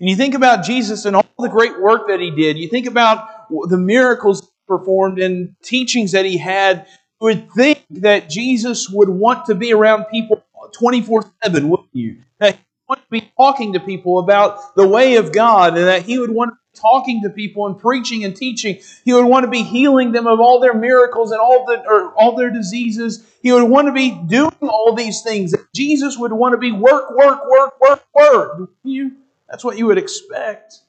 And 0.00 0.08
you 0.08 0.16
think 0.16 0.34
about 0.34 0.64
Jesus 0.64 1.04
and 1.04 1.16
all 1.16 1.24
the 1.38 1.48
great 1.48 1.80
work 1.80 2.08
that 2.08 2.20
he 2.20 2.30
did, 2.30 2.58
you 2.58 2.68
think 2.68 2.86
about 2.86 3.48
the 3.68 3.78
miracles 3.78 4.50
performed 4.66 5.18
and 5.20 5.54
teachings 5.62 6.12
that 6.12 6.24
he 6.24 6.36
had, 6.36 6.86
you 7.20 7.26
would 7.26 7.50
think 7.52 7.84
that 7.90 8.28
Jesus 8.28 8.90
would 8.90 9.08
want 9.08 9.46
to 9.46 9.54
be 9.54 9.72
around 9.72 10.06
people 10.06 10.42
24 10.72 11.32
7, 11.44 11.68
wouldn't 11.68 11.88
you? 11.92 12.18
That 12.38 12.58
want 12.88 13.00
to 13.02 13.10
be 13.10 13.32
talking 13.36 13.72
to 13.72 13.80
people 13.80 14.18
about 14.18 14.74
the 14.76 14.86
way 14.86 15.16
of 15.16 15.32
God 15.32 15.76
and 15.76 15.86
that 15.86 16.02
he 16.02 16.18
would 16.18 16.30
want 16.30 16.50
to 16.50 16.54
be 16.54 16.80
talking 16.80 17.22
to 17.22 17.30
people 17.30 17.66
and 17.66 17.78
preaching 17.78 18.24
and 18.24 18.36
teaching. 18.36 18.78
He 19.04 19.12
would 19.12 19.24
want 19.24 19.44
to 19.44 19.50
be 19.50 19.62
healing 19.62 20.12
them 20.12 20.26
of 20.26 20.38
all 20.40 20.60
their 20.60 20.74
miracles 20.74 21.32
and 21.32 21.40
all 21.40 21.64
the 21.66 21.82
or 21.86 22.12
all 22.14 22.36
their 22.36 22.50
diseases. 22.50 23.26
He 23.42 23.52
would 23.52 23.64
want 23.64 23.88
to 23.88 23.92
be 23.92 24.10
doing 24.10 24.56
all 24.62 24.94
these 24.94 25.22
things. 25.22 25.54
Jesus 25.74 26.16
would 26.16 26.32
want 26.32 26.52
to 26.52 26.58
be 26.58 26.72
work, 26.72 27.10
work, 27.16 27.40
work, 27.48 27.80
work, 27.80 28.04
work. 28.14 28.70
You 28.84 29.12
that's 29.48 29.64
what 29.64 29.78
you 29.78 29.86
would 29.86 29.98
expect. 29.98 30.80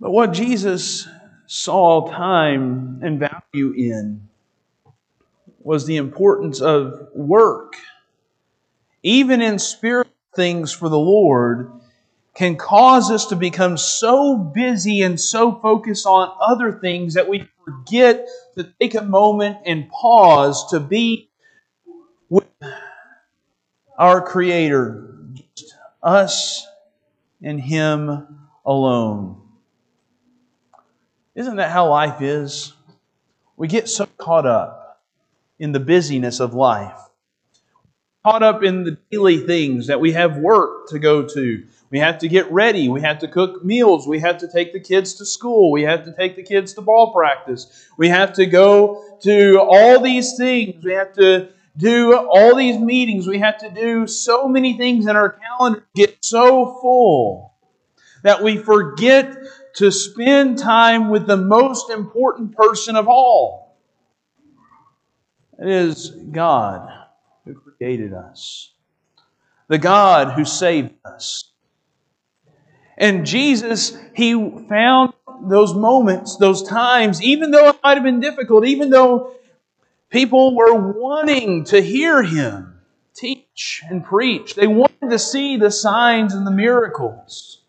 But 0.00 0.10
what 0.10 0.32
Jesus 0.32 1.08
saw 1.46 2.10
time 2.10 3.00
and 3.02 3.20
value 3.20 3.72
in 3.72 4.28
was 5.64 5.86
the 5.86 5.96
importance 5.96 6.60
of 6.60 7.08
work. 7.14 7.74
Even 9.02 9.40
in 9.40 9.58
spiritual 9.58 10.12
things 10.36 10.72
for 10.72 10.88
the 10.88 10.98
Lord, 10.98 11.72
can 12.34 12.56
cause 12.56 13.10
us 13.10 13.26
to 13.26 13.36
become 13.36 13.78
so 13.78 14.36
busy 14.36 15.02
and 15.02 15.20
so 15.20 15.54
focused 15.54 16.04
on 16.04 16.36
other 16.40 16.72
things 16.72 17.14
that 17.14 17.28
we 17.28 17.48
forget 17.64 18.26
to 18.56 18.64
take 18.80 18.94
a 18.94 19.02
moment 19.02 19.56
and 19.64 19.88
pause 19.88 20.68
to 20.70 20.80
be 20.80 21.30
with 22.28 22.46
our 23.96 24.20
Creator, 24.20 25.16
just 25.54 25.74
us 26.02 26.66
and 27.40 27.60
Him 27.60 28.26
alone. 28.66 29.40
Isn't 31.34 31.56
that 31.56 31.70
how 31.70 31.88
life 31.88 32.20
is? 32.20 32.72
We 33.56 33.68
get 33.68 33.88
so 33.88 34.06
caught 34.18 34.46
up 34.46 34.83
in 35.58 35.72
the 35.72 35.80
busyness 35.80 36.40
of 36.40 36.54
life. 36.54 36.98
Caught 38.24 38.42
up 38.42 38.62
in 38.64 38.84
the 38.84 38.98
daily 39.10 39.38
things 39.38 39.88
that 39.88 40.00
we 40.00 40.12
have 40.12 40.38
work 40.38 40.88
to 40.88 40.98
go 40.98 41.26
to. 41.28 41.64
We 41.90 41.98
have 41.98 42.18
to 42.18 42.28
get 42.28 42.50
ready. 42.50 42.88
We 42.88 43.02
have 43.02 43.18
to 43.20 43.28
cook 43.28 43.64
meals. 43.64 44.08
We 44.08 44.18
have 44.20 44.38
to 44.38 44.48
take 44.50 44.72
the 44.72 44.80
kids 44.80 45.14
to 45.14 45.26
school. 45.26 45.70
We 45.70 45.82
have 45.82 46.04
to 46.06 46.12
take 46.16 46.34
the 46.34 46.42
kids 46.42 46.72
to 46.74 46.80
ball 46.80 47.12
practice. 47.12 47.88
We 47.98 48.08
have 48.08 48.32
to 48.34 48.46
go 48.46 49.18
to 49.22 49.60
all 49.60 50.00
these 50.00 50.36
things. 50.36 50.82
We 50.82 50.92
have 50.92 51.12
to 51.14 51.50
do 51.76 52.16
all 52.16 52.56
these 52.56 52.78
meetings. 52.78 53.26
We 53.26 53.40
have 53.40 53.58
to 53.58 53.70
do 53.70 54.06
so 54.06 54.48
many 54.48 54.76
things, 54.76 55.06
in 55.06 55.16
our 55.16 55.30
calendar 55.30 55.86
get 55.94 56.16
so 56.24 56.78
full 56.80 57.54
that 58.22 58.42
we 58.42 58.56
forget 58.56 59.36
to 59.76 59.90
spend 59.90 60.58
time 60.58 61.10
with 61.10 61.26
the 61.26 61.36
most 61.36 61.90
important 61.90 62.56
person 62.56 62.96
of 62.96 63.06
all 63.06 63.63
it 65.58 65.68
is 65.68 66.10
God 66.10 66.88
who 67.44 67.54
created 67.54 68.12
us, 68.12 68.72
the 69.68 69.78
God 69.78 70.32
who 70.32 70.44
saved 70.44 70.94
us. 71.04 71.50
And 72.96 73.26
Jesus, 73.26 73.96
He 74.14 74.32
found 74.68 75.14
those 75.48 75.74
moments, 75.74 76.36
those 76.36 76.62
times, 76.62 77.22
even 77.22 77.50
though 77.50 77.68
it 77.68 77.78
might 77.82 77.94
have 77.94 78.04
been 78.04 78.20
difficult, 78.20 78.66
even 78.66 78.90
though 78.90 79.34
people 80.10 80.54
were 80.56 80.74
wanting 80.74 81.64
to 81.64 81.80
hear 81.80 82.22
Him 82.22 82.80
teach 83.14 83.82
and 83.88 84.04
preach, 84.04 84.54
they 84.54 84.66
wanted 84.66 85.10
to 85.10 85.18
see 85.18 85.56
the 85.56 85.70
signs 85.70 86.34
and 86.34 86.46
the 86.46 86.50
miracles. 86.50 87.60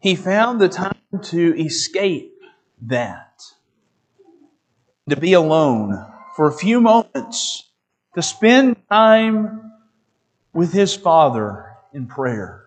He 0.00 0.14
found 0.14 0.60
the 0.60 0.68
time 0.68 0.96
to 1.22 1.58
escape 1.58 2.42
that 2.82 3.33
to 5.08 5.16
be 5.16 5.34
alone 5.34 6.04
for 6.34 6.48
a 6.48 6.52
few 6.52 6.80
moments, 6.80 7.68
to 8.14 8.22
spend 8.22 8.76
time 8.90 9.72
with 10.52 10.72
his 10.72 10.94
Father 10.94 11.66
in 11.92 12.06
prayer. 12.06 12.64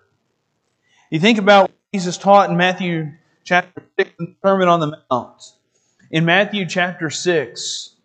You 1.10 1.20
think 1.20 1.39
about 1.39 1.63
what 1.63 1.72
Jesus 1.94 2.17
taught 2.17 2.50
in 2.50 2.58
Matthew 2.58 3.12
chapter 3.44 3.82
6 4.00 4.12
in 4.20 4.25
the 4.25 4.36
Sermon 4.48 4.67
on 4.67 4.79
the 4.79 5.01
Mount. 5.10 5.41
In 6.12 6.25
Matthew 6.25 6.65
chapter 6.67 7.10
6, 7.10 7.96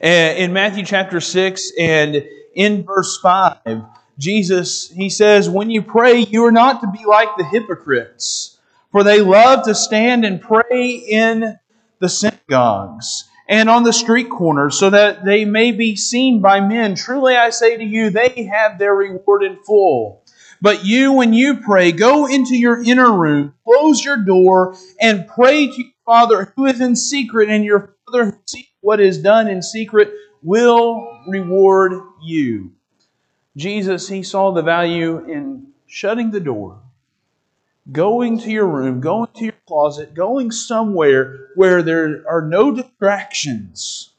eh, 0.00 0.34
in 0.34 0.52
Matthew 0.52 0.84
chapter 0.84 1.20
6 1.20 1.72
and 1.78 2.24
in 2.54 2.84
verse 2.84 3.18
5, 3.20 3.82
Jesus, 4.18 4.90
he 4.90 5.10
says, 5.10 5.48
When 5.48 5.70
you 5.70 5.82
pray, 5.82 6.20
you 6.20 6.44
are 6.46 6.52
not 6.52 6.80
to 6.80 6.90
be 6.90 7.04
like 7.04 7.36
the 7.36 7.44
hypocrites, 7.44 8.58
for 8.90 9.04
they 9.04 9.20
love 9.20 9.64
to 9.64 9.74
stand 9.74 10.24
and 10.24 10.40
pray 10.40 10.90
in 10.94 11.58
the 12.02 12.08
synagogues 12.08 13.30
and 13.48 13.70
on 13.70 13.84
the 13.84 13.92
street 13.92 14.28
corners, 14.28 14.78
so 14.78 14.90
that 14.90 15.24
they 15.24 15.44
may 15.44 15.72
be 15.72 15.96
seen 15.96 16.40
by 16.40 16.60
men. 16.60 16.94
Truly 16.96 17.36
I 17.36 17.50
say 17.50 17.76
to 17.76 17.84
you, 17.84 18.10
they 18.10 18.50
have 18.52 18.78
their 18.78 18.94
reward 18.94 19.44
in 19.44 19.56
full. 19.64 20.24
But 20.60 20.84
you, 20.84 21.12
when 21.12 21.32
you 21.32 21.56
pray, 21.56 21.92
go 21.92 22.26
into 22.26 22.56
your 22.56 22.82
inner 22.82 23.12
room, 23.12 23.54
close 23.64 24.04
your 24.04 24.16
door, 24.16 24.76
and 25.00 25.28
pray 25.28 25.68
to 25.68 25.82
your 25.82 25.92
Father 26.04 26.52
who 26.56 26.66
is 26.66 26.80
in 26.80 26.96
secret, 26.96 27.48
and 27.48 27.64
your 27.64 27.94
Father 28.06 28.26
who 28.26 28.38
sees 28.46 28.66
what 28.80 29.00
is 29.00 29.18
done 29.22 29.48
in 29.48 29.62
secret 29.62 30.12
will 30.42 31.20
reward 31.28 31.92
you. 32.24 32.72
Jesus, 33.56 34.08
he 34.08 34.24
saw 34.24 34.50
the 34.50 34.62
value 34.62 35.24
in 35.30 35.68
shutting 35.86 36.32
the 36.32 36.40
door 36.40 36.80
going 37.90 38.38
to 38.38 38.50
your 38.50 38.66
room, 38.66 39.00
going 39.00 39.28
to 39.34 39.44
your 39.44 39.51
closet, 39.66 40.14
going 40.14 40.50
somewhere 40.50 41.48
where 41.54 41.82
there 41.82 42.24
are 42.28 42.42
no 42.42 42.74
distractions, 42.74 44.10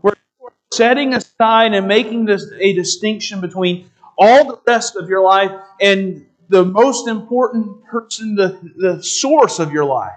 where 0.00 0.16
you're 0.40 0.52
setting 0.72 1.14
aside 1.14 1.74
and 1.74 1.86
making 1.86 2.24
this 2.24 2.50
a 2.58 2.72
distinction 2.74 3.40
between 3.40 3.90
all 4.18 4.44
the 4.44 4.60
rest 4.66 4.96
of 4.96 5.08
your 5.08 5.22
life 5.22 5.52
and 5.80 6.26
the 6.48 6.64
most 6.64 7.08
important 7.08 7.82
person, 7.84 8.34
the, 8.34 8.58
the 8.76 9.02
source 9.02 9.58
of 9.58 9.72
your 9.72 9.84
life. 9.84 10.12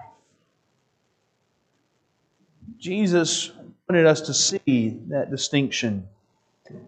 Jesus 2.78 3.52
wanted 3.90 4.06
us 4.06 4.22
to 4.22 4.34
see 4.34 5.00
that 5.08 5.32
distinction. 5.32 6.08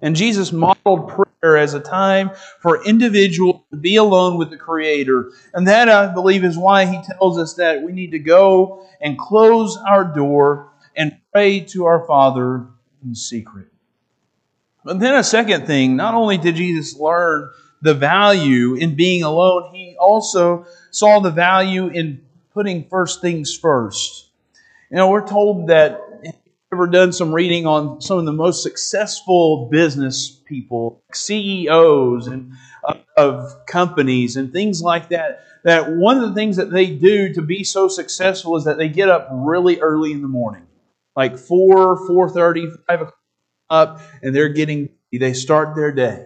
And 0.01 0.15
Jesus 0.15 0.51
modeled 0.51 1.07
prayer 1.07 1.27
as 1.55 1.73
a 1.73 1.79
time 1.79 2.31
for 2.59 2.83
individuals 2.83 3.61
to 3.71 3.77
be 3.77 3.95
alone 3.95 4.37
with 4.37 4.49
the 4.49 4.57
Creator. 4.57 5.31
And 5.53 5.67
that, 5.67 5.87
I 5.87 6.13
believe, 6.13 6.43
is 6.43 6.57
why 6.57 6.85
he 6.85 6.99
tells 7.03 7.37
us 7.37 7.53
that 7.53 7.83
we 7.83 7.91
need 7.91 8.11
to 8.11 8.19
go 8.19 8.85
and 8.99 9.17
close 9.17 9.77
our 9.87 10.03
door 10.03 10.71
and 10.95 11.17
pray 11.31 11.61
to 11.61 11.85
our 11.85 12.05
Father 12.07 12.65
in 13.03 13.15
secret. 13.15 13.67
But 14.83 14.99
then, 14.99 15.15
a 15.15 15.23
second 15.23 15.67
thing, 15.67 15.95
not 15.95 16.15
only 16.15 16.37
did 16.37 16.55
Jesus 16.55 16.97
learn 16.97 17.49
the 17.81 17.93
value 17.93 18.75
in 18.75 18.95
being 18.95 19.23
alone, 19.23 19.73
he 19.73 19.95
also 19.99 20.65
saw 20.91 21.19
the 21.19 21.31
value 21.31 21.87
in 21.87 22.25
putting 22.53 22.87
first 22.89 23.21
things 23.21 23.55
first. 23.55 24.31
You 24.89 24.97
know, 24.97 25.09
we're 25.09 25.27
told 25.27 25.67
that 25.67 26.01
ever 26.73 26.87
done 26.87 27.13
some 27.13 27.33
reading 27.33 27.65
on 27.65 28.01
some 28.01 28.17
of 28.17 28.25
the 28.25 28.33
most 28.33 28.61
successful 28.61 29.69
business 29.71 30.29
people, 30.45 31.01
CEOs 31.13 32.27
and 32.27 32.51
uh, 32.83 32.95
of 33.15 33.65
companies 33.65 34.35
and 34.35 34.51
things 34.51 34.81
like 34.81 35.09
that, 35.09 35.43
that 35.63 35.95
one 35.95 36.17
of 36.17 36.27
the 36.27 36.35
things 36.35 36.57
that 36.57 36.69
they 36.69 36.87
do 36.87 37.33
to 37.33 37.41
be 37.41 37.63
so 37.63 37.87
successful 37.87 38.57
is 38.57 38.65
that 38.65 38.77
they 38.77 38.89
get 38.89 39.09
up 39.09 39.29
really 39.31 39.79
early 39.79 40.11
in 40.11 40.21
the 40.21 40.27
morning, 40.27 40.67
like 41.15 41.37
4, 41.37 42.07
4.30, 42.07 42.83
5 42.85 43.01
o'clock 43.01 43.17
up, 43.69 44.01
and 44.21 44.35
they're 44.35 44.49
getting, 44.49 44.89
they 45.11 45.33
start 45.33 45.75
their 45.75 45.91
day. 45.91 46.25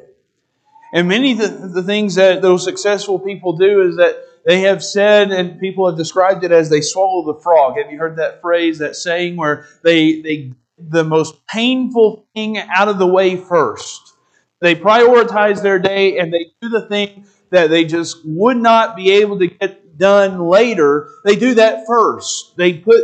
And 0.93 1.07
many 1.07 1.33
of 1.33 1.37
the, 1.37 1.67
the 1.67 1.83
things 1.83 2.15
that 2.15 2.41
those 2.41 2.63
successful 2.63 3.19
people 3.19 3.53
do 3.53 3.81
is 3.81 3.95
that 3.97 4.15
they 4.45 4.61
have 4.61 4.83
said, 4.83 5.31
and 5.31 5.59
people 5.59 5.87
have 5.87 5.97
described 5.97 6.43
it 6.43 6.51
as 6.51 6.69
they 6.69 6.81
swallow 6.81 7.33
the 7.33 7.39
frog. 7.39 7.77
Have 7.77 7.91
you 7.91 7.99
heard 7.99 8.17
that 8.17 8.41
phrase, 8.41 8.79
that 8.79 8.95
saying, 8.95 9.35
where 9.35 9.67
they, 9.83 10.21
they 10.21 10.53
the 10.77 11.03
most 11.03 11.45
painful 11.45 12.25
thing 12.33 12.57
out 12.57 12.87
of 12.87 12.97
the 12.97 13.07
way 13.07 13.37
first? 13.37 14.15
They 14.59 14.75
prioritize 14.75 15.61
their 15.61 15.79
day 15.79 16.17
and 16.17 16.33
they 16.33 16.51
do 16.61 16.69
the 16.69 16.87
thing 16.87 17.25
that 17.49 17.69
they 17.69 17.85
just 17.85 18.19
would 18.25 18.57
not 18.57 18.95
be 18.95 19.11
able 19.11 19.37
to 19.39 19.47
get 19.47 19.97
done 19.97 20.39
later. 20.39 21.09
They 21.23 21.35
do 21.35 21.55
that 21.55 21.85
first. 21.87 22.55
They 22.57 22.73
put 22.73 23.03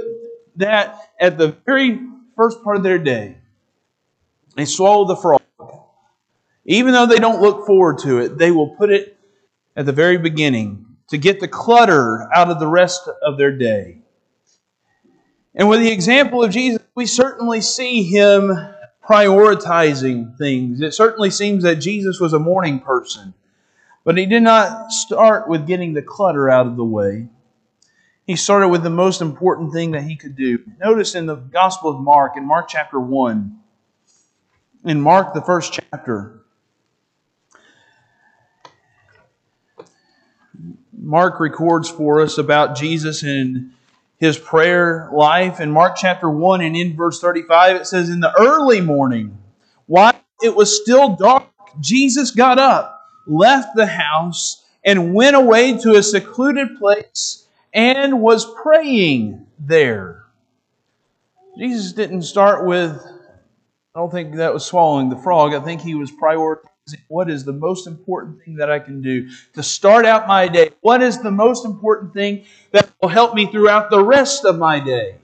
that 0.55 1.11
at 1.19 1.37
the 1.37 1.55
very 1.65 1.99
first 2.35 2.63
part 2.63 2.77
of 2.77 2.83
their 2.83 2.99
day. 2.99 3.37
They 4.55 4.65
swallow 4.65 5.05
the 5.05 5.15
frog. 5.15 5.41
Even 6.65 6.93
though 6.93 7.05
they 7.05 7.17
don't 7.17 7.41
look 7.41 7.65
forward 7.65 7.99
to 7.99 8.19
it, 8.19 8.37
they 8.37 8.51
will 8.51 8.75
put 8.75 8.91
it 8.91 9.17
at 9.75 9.85
the 9.85 9.93
very 9.93 10.17
beginning 10.17 10.86
to 11.09 11.17
get 11.17 11.39
the 11.39 11.47
clutter 11.47 12.27
out 12.33 12.49
of 12.49 12.59
the 12.59 12.67
rest 12.67 13.09
of 13.21 13.37
their 13.37 13.55
day. 13.55 13.99
And 15.55 15.69
with 15.69 15.79
the 15.79 15.91
example 15.91 16.43
of 16.43 16.51
Jesus, 16.51 16.81
we 16.95 17.05
certainly 17.05 17.61
see 17.61 18.03
him 18.03 18.51
prioritizing 19.03 20.37
things. 20.37 20.81
It 20.81 20.93
certainly 20.93 21.29
seems 21.29 21.63
that 21.63 21.75
Jesus 21.75 22.19
was 22.19 22.33
a 22.33 22.39
morning 22.39 22.79
person, 22.79 23.33
but 24.03 24.17
he 24.17 24.25
did 24.25 24.43
not 24.43 24.91
start 24.91 25.47
with 25.47 25.65
getting 25.65 25.93
the 25.93 26.01
clutter 26.01 26.49
out 26.49 26.67
of 26.67 26.75
the 26.75 26.83
way. 26.83 27.29
He 28.25 28.35
started 28.35 28.67
with 28.67 28.83
the 28.83 28.89
most 28.89 29.21
important 29.21 29.71
thing 29.71 29.91
that 29.91 30.03
he 30.03 30.17
could 30.17 30.35
do. 30.35 30.59
Notice 30.79 31.15
in 31.15 31.25
the 31.25 31.37
Gospel 31.37 31.89
of 31.89 32.01
Mark, 32.01 32.35
in 32.35 32.45
Mark 32.45 32.67
chapter 32.67 32.99
1, 32.99 33.57
in 34.83 35.01
Mark, 35.01 35.33
the 35.33 35.41
first 35.41 35.79
chapter, 35.91 36.36
Mark 41.07 41.39
records 41.39 41.89
for 41.89 42.19
us 42.19 42.37
about 42.37 42.75
Jesus 42.75 43.23
and 43.23 43.71
his 44.17 44.37
prayer 44.37 45.09
life. 45.13 45.61
In 45.61 45.71
Mark 45.71 45.95
chapter 45.95 46.29
1 46.29 46.59
and 46.59 46.75
in 46.75 46.97
verse 46.97 47.21
35, 47.21 47.77
it 47.77 47.87
says, 47.87 48.09
In 48.09 48.19
the 48.19 48.37
early 48.37 48.81
morning, 48.81 49.37
while 49.85 50.19
it 50.43 50.53
was 50.53 50.81
still 50.81 51.15
dark, 51.15 51.45
Jesus 51.79 52.31
got 52.31 52.59
up, 52.59 53.05
left 53.25 53.73
the 53.77 53.85
house, 53.85 54.65
and 54.83 55.13
went 55.13 55.37
away 55.37 55.77
to 55.77 55.95
a 55.95 56.03
secluded 56.03 56.77
place 56.77 57.47
and 57.73 58.19
was 58.19 58.45
praying 58.61 59.47
there. 59.57 60.25
Jesus 61.57 61.93
didn't 61.93 62.23
start 62.23 62.65
with, 62.65 63.01
I 63.95 63.99
don't 63.99 64.11
think 64.11 64.35
that 64.35 64.53
was 64.53 64.65
swallowing 64.65 65.07
the 65.07 65.15
frog. 65.15 65.53
I 65.53 65.61
think 65.61 65.79
he 65.79 65.95
was 65.95 66.11
prioritizing 66.11 66.67
what 67.07 67.29
is 67.29 67.43
the 67.43 67.53
most 67.53 67.87
important 67.87 68.43
thing 68.43 68.55
that 68.55 68.71
I 68.71 68.79
can 68.79 69.01
do 69.01 69.29
to 69.53 69.63
start 69.63 70.05
out 70.05 70.27
my 70.27 70.47
day? 70.47 70.71
What 70.81 71.01
is 71.01 71.21
the 71.21 71.31
most 71.31 71.65
important 71.65 72.13
thing 72.13 72.45
that 72.71 72.89
will 73.01 73.09
help 73.09 73.33
me 73.33 73.45
throughout 73.47 73.89
the 73.89 74.03
rest 74.03 74.45
of 74.45 74.57
my 74.57 74.79
day? 74.79 75.17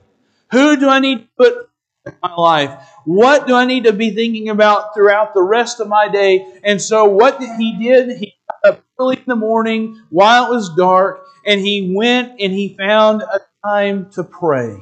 Who 0.52 0.76
do 0.76 0.88
I 0.88 0.98
need 1.00 1.20
to 1.20 1.28
put 1.36 1.70
in 2.06 2.12
my 2.22 2.34
life? 2.34 2.88
What 3.04 3.46
do 3.46 3.54
I 3.54 3.64
need 3.64 3.84
to 3.84 3.92
be 3.92 4.10
thinking 4.10 4.48
about 4.48 4.94
throughout 4.94 5.34
the 5.34 5.42
rest 5.42 5.80
of 5.80 5.88
my 5.88 6.08
day? 6.08 6.46
And 6.62 6.80
so, 6.80 7.04
what 7.04 7.40
did 7.40 7.50
he 7.58 7.78
did, 7.78 8.18
he 8.18 8.34
got 8.48 8.72
up 8.72 8.84
early 8.98 9.16
in 9.16 9.24
the 9.26 9.36
morning 9.36 10.02
while 10.10 10.46
it 10.46 10.54
was 10.54 10.74
dark, 10.74 11.24
and 11.46 11.60
he 11.60 11.92
went 11.94 12.40
and 12.40 12.52
he 12.52 12.76
found 12.78 13.22
a 13.22 13.40
time 13.64 14.10
to 14.12 14.24
pray. 14.24 14.76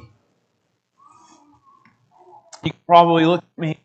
You 2.63 2.71
probably 2.85 3.25
look 3.25 3.43
at 3.43 3.61
me 3.61 3.77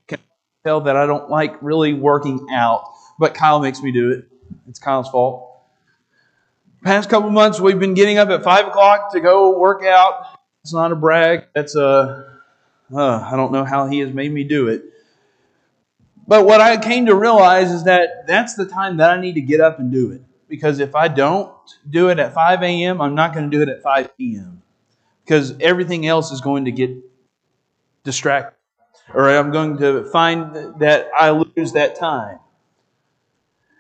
tell 0.69 0.83
that 0.83 0.97
I 0.97 1.07
don't 1.07 1.31
like 1.31 1.57
really 1.63 1.95
working 1.95 2.47
out, 2.53 2.93
but 3.19 3.33
Kyle 3.35 3.59
makes 3.59 3.83
me 3.83 3.91
do 3.91 4.11
it. 4.11 4.27
It's 4.69 4.79
Kyle's 4.79 5.09
fault. 5.09 5.47
Past 6.85 7.09
couple 7.09 7.31
months, 7.31 7.59
we've 7.59 7.79
been 7.79 7.95
getting 7.95 8.19
up 8.19 8.29
at 8.29 8.45
five 8.45 8.67
o'clock 8.67 9.13
to 9.13 9.21
go 9.21 9.59
work 9.59 9.83
out. 9.83 10.27
It's 10.63 10.75
not 10.75 10.93
a 10.93 10.97
brag. 10.97 11.47
That's 11.55 11.75
a 11.75 12.41
uh, 12.95 13.29
I 13.33 13.37
don't 13.37 13.51
know 13.53 13.65
how 13.65 13.87
he 13.87 13.99
has 14.01 14.13
made 14.13 14.33
me 14.33 14.45
do 14.45 14.69
it. 14.69 14.83
But 16.27 16.45
what 16.45 16.61
I 16.61 16.77
came 16.77 17.07
to 17.07 17.15
realize 17.15 17.71
is 17.73 17.85
that 17.85 18.27
that's 18.27 18.55
the 18.55 18.67
time 18.67 18.99
that 18.99 19.11
I 19.11 19.21
need 19.21 19.35
to 19.35 19.41
get 19.41 19.61
up 19.61 19.79
and 19.79 19.91
do 19.91 20.13
it. 20.13 20.23
Because 20.49 20.79
if 20.79 20.95
I 20.95 21.09
don't 21.09 21.53
do 21.89 22.11
it 22.11 22.19
at 22.19 22.35
5 22.35 22.63
a.m., 22.63 23.01
I'm 23.01 23.15
not 23.15 23.35
going 23.35 23.51
to 23.51 23.57
do 23.57 23.63
it 23.63 23.69
at 23.71 23.83
5 23.83 24.17
p.m. 24.17 24.63
Because 25.25 25.55
everything 25.61 26.07
else 26.07 26.31
is 26.31 26.41
going 26.41 26.67
to 26.67 26.73
get 26.73 26.91
distracted 28.05 28.58
or 29.15 29.31
I'm 29.31 29.51
going 29.51 29.79
to 29.79 30.05
find 30.11 30.81
that 30.81 31.09
I 31.17 31.31
lose 31.31 31.73
that 31.73 31.97
time. 31.97 32.39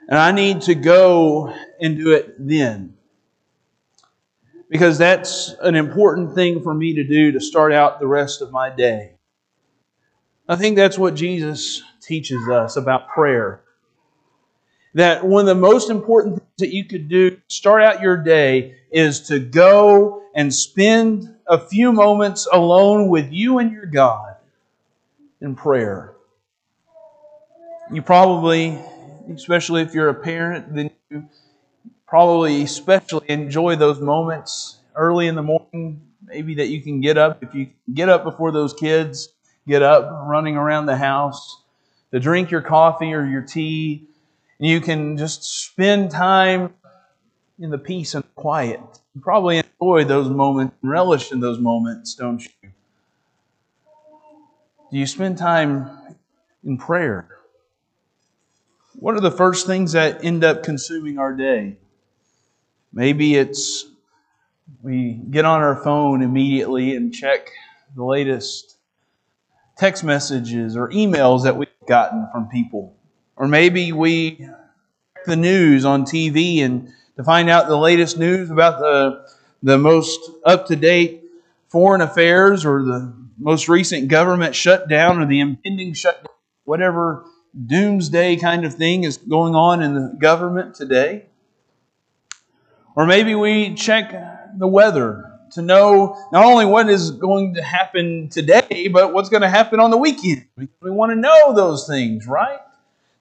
And 0.09 0.19
I 0.19 0.33
need 0.33 0.63
to 0.63 0.75
go 0.75 1.55
and 1.81 1.97
do 1.97 2.13
it 2.13 2.35
then. 2.39 2.95
Because 4.71 4.99
that's 4.99 5.55
an 5.61 5.75
important 5.75 6.35
thing 6.35 6.63
for 6.63 6.73
me 6.75 6.95
to 6.95 7.05
do 7.05 7.33
to 7.33 7.41
start 7.41 7.73
out 7.73 8.01
the 8.01 8.07
rest 8.07 8.41
of 8.41 8.51
my 8.51 8.71
day. 8.71 9.15
I 10.49 10.57
think 10.57 10.77
that's 10.77 10.99
what 10.99 11.15
Jesus 11.15 11.83
teaches 12.01 12.49
us 12.49 12.77
about 12.77 13.09
prayer. 13.09 13.61
That 14.95 15.27
one 15.27 15.43
of 15.43 15.47
the 15.47 15.55
most 15.55 15.91
important 15.91 16.37
things 16.37 16.49
that 16.59 16.75
you 16.75 16.85
could 16.85 17.09
do 17.09 17.31
to 17.31 17.41
start 17.49 17.83
out 17.83 18.01
your 18.01 18.17
day 18.17 18.77
is 18.91 19.29
to 19.29 19.39
go 19.39 20.23
and 20.35 20.53
spend 20.55 21.35
a 21.47 21.59
few 21.59 21.93
moments 21.93 22.49
alone 22.51 23.09
with 23.09 23.31
you 23.31 23.59
and 23.59 23.71
your 23.71 23.87
God 23.87 24.28
in 25.41 25.55
prayer. 25.55 26.15
You 27.93 28.03
probably, 28.03 28.79
especially 29.35 29.83
if 29.83 29.95
you're 29.95 30.09
a 30.09 30.15
parent, 30.15 30.75
then 30.75 30.91
you 31.11 31.25
probably 32.07 32.63
especially 32.63 33.29
enjoy 33.31 33.77
those 33.77 34.01
moments 34.01 34.79
early 34.95 35.27
in 35.27 35.35
the 35.35 35.43
morning. 35.43 36.03
Maybe 36.25 36.55
that 36.57 36.69
you 36.69 36.83
can 36.83 37.01
get 37.01 37.17
up. 37.17 37.43
If 37.43 37.55
you 37.55 37.71
get 37.93 38.09
up 38.09 38.25
before 38.25 38.53
those 38.53 38.75
kids 38.75 39.31
get 39.67 39.83
up 39.83 40.25
running 40.27 40.57
around 40.57 40.87
the 40.87 40.97
house 40.97 41.63
to 42.11 42.19
drink 42.19 42.51
your 42.51 42.63
coffee 42.63 43.13
or 43.13 43.25
your 43.25 43.43
tea, 43.43 44.09
and 44.59 44.69
you 44.69 44.81
can 44.81 45.17
just 45.17 45.45
spend 45.45 46.11
time 46.11 46.73
in 47.59 47.71
the 47.71 47.79
peace 47.79 48.15
and 48.15 48.25
quiet. 48.35 48.81
You 49.15 49.21
probably 49.21 49.59
enjoy 49.59 50.05
those 50.05 50.29
moments 50.29 50.75
and 50.83 50.91
relish 50.91 51.33
in 51.33 51.41
those 51.41 51.59
moments, 51.59 52.15
don't 52.15 52.43
you? 52.43 52.71
Do 54.91 54.97
you 54.97 55.07
spend 55.07 55.37
time 55.37 55.91
in 56.65 56.79
prayer? 56.79 57.29
What 58.95 59.15
are 59.17 59.21
the 59.21 59.31
first 59.31 59.67
things 59.67 59.93
that 59.93 60.25
end 60.25 60.45
up 60.45 60.63
consuming 60.63 61.19
our 61.19 61.35
day? 61.35 61.77
Maybe 62.91 63.35
it's 63.35 63.85
we 64.83 65.13
get 65.31 65.45
on 65.45 65.61
our 65.61 65.77
phone 65.77 66.23
immediately 66.23 66.97
and 66.97 67.13
check 67.13 67.51
the 67.97 68.05
latest 68.05 68.79
text 69.77 70.05
messages 70.05 70.75
or 70.75 70.89
emails 70.89 71.45
that 71.45 71.57
we've 71.57 71.69
gotten 71.87 72.27
from 72.33 72.49
people. 72.49 72.97
Or 73.37 73.47
maybe 73.47 73.93
we 73.93 74.37
check 74.37 75.25
the 75.27 75.37
news 75.37 75.85
on 75.85 76.05
TV 76.05 76.61
and 76.61 76.89
to 77.17 77.25
find 77.25 77.51
out 77.51 77.69
the 77.69 77.77
latest 77.77 78.19
news 78.19 78.51
about 78.51 78.79
the, 78.79 79.29
the 79.63 79.77
most 79.77 80.19
up 80.47 80.67
to 80.69 80.77
date 80.77 81.25
foreign 81.69 82.01
affairs 82.01 82.65
or 82.65 82.83
the 82.83 83.28
most 83.39 83.69
recent 83.69 84.09
government 84.09 84.55
shutdown 84.55 85.21
or 85.21 85.27
the 85.27 85.41
impending 85.41 85.95
shutdown, 85.95 86.33
whatever 86.65 87.25
doomsday 87.67 88.37
kind 88.37 88.65
of 88.65 88.75
thing 88.75 89.05
is 89.05 89.17
going 89.17 89.55
on 89.55 89.83
in 89.83 89.95
the 89.95 90.17
government 90.19 90.75
today. 90.75 91.27
Or 92.95 93.07
maybe 93.07 93.35
we 93.35 93.75
check 93.75 94.13
the 94.57 94.67
weather 94.67 95.25
to 95.53 95.63
know 95.63 96.17
not 96.33 96.45
only 96.45 96.67
what 96.67 96.89
is 96.89 97.13
going 97.13 97.55
to 97.55 97.63
happen 97.63 98.29
today, 98.29 98.89
but 98.93 99.13
what's 99.13 99.29
going 99.29 99.43
to 99.43 99.49
happen 99.49 99.81
on 99.81 99.91
the 99.91 99.97
weekend. 99.97 100.47
We 100.57 100.91
want 100.91 101.13
to 101.13 101.17
know 101.17 101.55
those 101.55 101.87
things, 101.87 102.27
right? 102.27 102.59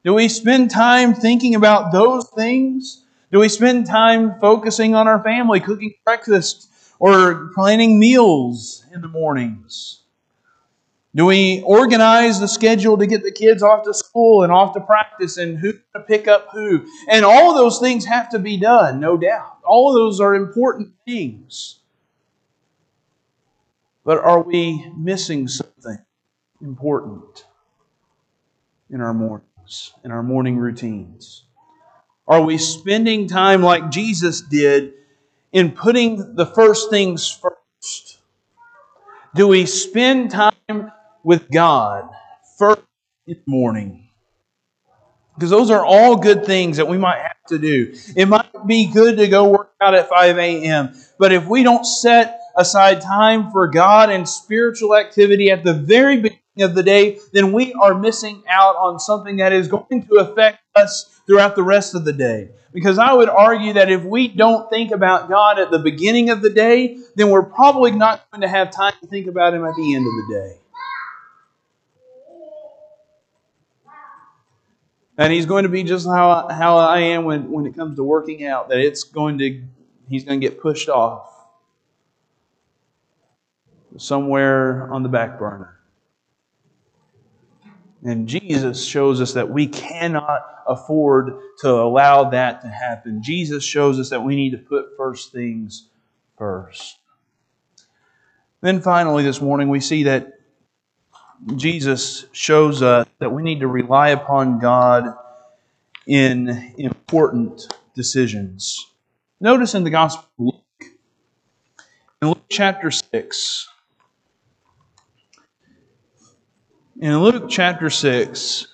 Do 0.03 0.13
we 0.13 0.27
spend 0.29 0.71
time 0.71 1.13
thinking 1.13 1.55
about 1.55 1.91
those 1.91 2.29
things? 2.29 3.03
Do 3.31 3.39
we 3.39 3.49
spend 3.49 3.85
time 3.85 4.39
focusing 4.39 4.95
on 4.95 5.07
our 5.07 5.21
family, 5.21 5.59
cooking 5.59 5.93
breakfast, 6.03 6.71
or 6.99 7.51
planning 7.53 7.99
meals 7.99 8.85
in 8.93 9.01
the 9.01 9.07
mornings? 9.07 10.01
Do 11.17 11.25
we 11.25 11.63
organize 11.63 12.39
the 12.39 12.47
schedule 12.47 12.95
to 12.99 13.07
get 13.07 13.23
the 13.23 13.31
kids 13.31 13.63
off 13.63 13.83
to 13.85 13.93
school 13.95 14.43
and 14.43 14.51
off 14.51 14.75
to 14.75 14.81
practice 14.81 15.37
and 15.37 15.57
who 15.57 15.73
to 15.73 16.01
pick 16.07 16.27
up 16.27 16.49
who? 16.53 16.85
And 17.09 17.25
all 17.25 17.49
of 17.49 17.57
those 17.57 17.79
things 17.79 18.05
have 18.05 18.29
to 18.29 18.39
be 18.39 18.57
done, 18.57 18.99
no 18.99 19.17
doubt. 19.17 19.57
All 19.65 19.89
of 19.89 19.95
those 19.95 20.19
are 20.19 20.35
important 20.35 20.93
things. 21.05 21.79
But 24.05 24.19
are 24.19 24.43
we 24.43 24.91
missing 24.95 25.47
something 25.47 25.97
important 26.61 27.45
in 28.91 29.01
our 29.01 29.13
mornings, 29.15 29.93
in 30.05 30.11
our 30.11 30.21
morning 30.21 30.57
routines? 30.57 31.45
Are 32.27 32.43
we 32.43 32.59
spending 32.59 33.27
time 33.27 33.63
like 33.63 33.89
Jesus 33.89 34.41
did 34.41 34.93
in 35.51 35.71
putting 35.71 36.35
the 36.35 36.45
first 36.45 36.91
things 36.91 37.27
first? 37.27 38.19
Do 39.33 39.47
we 39.47 39.65
spend 39.65 40.29
time 40.29 40.91
with 41.27 41.51
God 41.51 42.09
first 42.57 42.79
in 43.27 43.35
the 43.35 43.41
morning? 43.51 44.07
Because 45.35 45.49
those 45.49 45.69
are 45.69 45.85
all 45.85 46.15
good 46.15 46.45
things 46.45 46.77
that 46.77 46.87
we 46.87 46.97
might 46.97 47.17
have 47.17 47.43
to 47.49 47.59
do. 47.59 47.93
It 48.15 48.29
might 48.29 48.65
be 48.65 48.87
good 48.87 49.17
to 49.17 49.27
go 49.27 49.49
work 49.49 49.73
out 49.81 49.93
at 49.93 50.07
5 50.07 50.37
a.m., 50.37 50.95
but 51.19 51.33
if 51.33 51.45
we 51.45 51.63
don't 51.63 51.85
set 51.85 52.39
aside 52.55 53.01
time 53.01 53.51
for 53.51 53.67
God 53.67 54.09
and 54.09 54.27
spiritual 54.27 54.95
activity 54.95 55.51
at 55.51 55.65
the 55.65 55.73
very 55.73 56.15
beginning 56.15 56.61
of 56.61 56.75
the 56.75 56.81
day, 56.81 57.19
then 57.33 57.51
we 57.51 57.73
are 57.73 57.93
missing 57.93 58.41
out 58.49 58.77
on 58.77 58.97
something 58.97 59.35
that 59.35 59.51
is 59.51 59.67
going 59.67 60.07
to 60.07 60.15
affect 60.15 60.59
us 60.75 61.19
throughout 61.27 61.57
the 61.57 61.63
rest 61.63 61.93
of 61.93 62.05
the 62.05 62.13
day. 62.13 62.51
Because 62.71 62.97
I 62.97 63.11
would 63.11 63.29
argue 63.29 63.73
that 63.73 63.91
if 63.91 64.01
we 64.05 64.29
don't 64.29 64.69
think 64.69 64.91
about 64.91 65.27
God 65.27 65.59
at 65.59 65.71
the 65.71 65.79
beginning 65.79 66.29
of 66.29 66.41
the 66.41 66.49
day, 66.49 66.99
then 67.15 67.31
we're 67.31 67.43
probably 67.43 67.91
not 67.91 68.31
going 68.31 68.41
to 68.41 68.47
have 68.47 68.71
time 68.71 68.93
to 69.01 69.07
think 69.07 69.27
about 69.27 69.53
Him 69.53 69.65
at 69.65 69.75
the 69.75 69.93
end 69.93 70.07
of 70.07 70.13
the 70.13 70.33
day. 70.33 70.66
And 75.17 75.33
he's 75.33 75.47
going 75.47 75.63
to 75.63 75.69
be 75.69 75.83
just 75.83 76.05
how, 76.05 76.47
how 76.49 76.77
I 76.77 76.99
am 76.99 77.23
when, 77.25 77.51
when 77.51 77.65
it 77.65 77.75
comes 77.75 77.95
to 77.95 78.03
working 78.03 78.45
out, 78.45 78.69
that 78.69 78.77
it's 78.77 79.03
going 79.03 79.39
to, 79.39 79.63
he's 80.07 80.23
going 80.23 80.39
to 80.39 80.47
get 80.47 80.61
pushed 80.61 80.89
off 80.89 81.33
somewhere 83.97 84.91
on 84.93 85.01
the 85.01 85.09
back 85.09 85.39
burner. 85.39 85.73
And 88.03 88.27
Jesus 88.27 88.85
shows 88.85 89.19
us 89.19 89.33
that 89.33 89.49
we 89.49 89.67
cannot 89.67 90.45
afford 90.67 91.33
to 91.59 91.69
allow 91.69 92.29
that 92.29 92.61
to 92.61 92.67
happen. 92.67 93.23
Jesus 93.23 93.63
shows 93.63 93.99
us 93.99 94.11
that 94.11 94.23
we 94.23 94.35
need 94.35 94.51
to 94.51 94.59
put 94.59 94.95
first 94.95 95.31
things 95.31 95.89
first. 96.37 96.99
Then 98.61 98.81
finally, 98.81 99.23
this 99.23 99.41
morning, 99.41 99.69
we 99.69 99.79
see 99.79 100.03
that 100.03 100.36
Jesus 101.55 102.25
shows 102.31 102.81
us 102.81 103.07
that 103.19 103.31
we 103.31 103.43
need 103.43 103.59
to 103.59 103.67
rely 103.67 104.09
upon 104.09 104.59
God 104.59 105.15
in 106.07 106.73
important 106.77 107.67
decisions. 107.93 108.91
Notice 109.39 109.75
in 109.75 109.83
the 109.83 109.89
Gospel 109.89 110.25
of 110.39 110.45
Luke, 110.45 110.91
in 112.21 112.27
Luke 112.29 112.45
chapter 112.49 112.89
6, 112.89 113.69
in 116.99 117.19
Luke 117.19 117.45
chapter 117.49 117.89
6, 117.91 118.67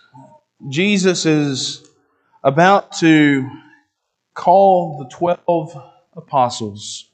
Jesus 0.70 1.26
is 1.26 1.86
about 2.44 2.94
to 3.00 3.50
call 4.34 5.00
the 5.00 5.10
12 5.10 5.84
apostles, 6.16 7.10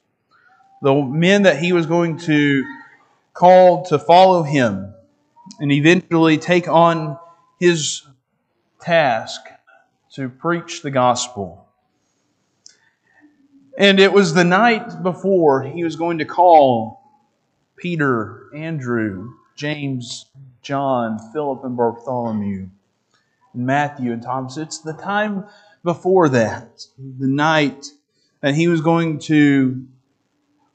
the 0.84 0.94
men 0.94 1.44
that 1.44 1.58
he 1.58 1.74
was 1.74 1.88
going 1.88 2.18
to 2.18 2.64
call 3.34 3.84
to 3.86 3.98
follow 3.98 4.44
him 4.44 4.94
and 5.60 5.72
eventually 5.72 6.38
take 6.38 6.68
on 6.68 7.18
his 7.60 8.08
task 8.82 9.42
to 10.14 10.30
preach 10.30 10.82
the 10.82 10.92
gospel. 10.92 11.68
And 13.78 14.00
it 14.00 14.12
was 14.12 14.34
the 14.34 14.44
night 14.44 15.04
before 15.04 15.64
he 15.64 15.84
was 15.84 15.96
going 15.96 16.18
to 16.18 16.26
call 16.26 17.02
Peter, 17.78 18.50
Andrew, 18.54 19.34
James, 19.56 20.26
John, 20.62 21.18
Philip, 21.32 21.64
and 21.64 21.78
Bartholomew, 21.78 22.70
and 23.54 23.66
Matthew 23.66 24.12
and 24.12 24.22
Thomas. 24.22 24.58
It's 24.58 24.80
the 24.80 24.94
time 24.94 25.46
before 25.84 26.30
that, 26.30 26.86
the 26.98 27.28
night 27.28 27.86
that 28.42 28.56
he 28.56 28.68
was 28.68 28.82
going 28.82 29.20
to, 29.20 29.86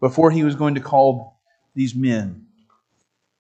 before 0.01 0.31
he 0.31 0.45
was 0.45 0.55
going 0.55 0.75
to 0.75 0.81
call 0.81 1.39
these 1.75 1.95
men. 1.95 2.44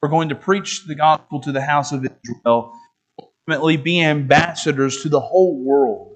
We're 0.04 0.10
going 0.10 0.28
to 0.28 0.34
preach 0.34 0.84
the 0.84 0.94
gospel 0.94 1.40
to 1.40 1.50
the 1.50 1.62
house 1.62 1.90
of 1.90 2.04
Israel, 2.04 2.74
ultimately 3.18 3.78
be 3.78 4.02
ambassadors 4.02 5.00
to 5.00 5.08
the 5.08 5.18
whole 5.18 5.56
world. 5.56 6.14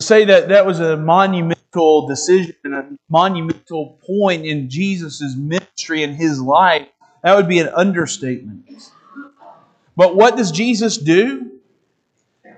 Say 0.00 0.26
that 0.26 0.50
that 0.50 0.64
was 0.64 0.78
a 0.78 0.96
monumental 0.96 2.06
decision, 2.06 2.54
a 2.66 2.84
monumental 3.10 3.98
point 4.06 4.46
in 4.46 4.70
Jesus' 4.70 5.34
ministry 5.36 6.04
and 6.04 6.14
his 6.14 6.40
life. 6.40 6.86
That 7.24 7.34
would 7.34 7.48
be 7.48 7.58
an 7.58 7.68
understatement. 7.70 8.70
But 9.96 10.14
what 10.14 10.36
does 10.36 10.52
Jesus 10.52 10.98
do? 10.98 11.50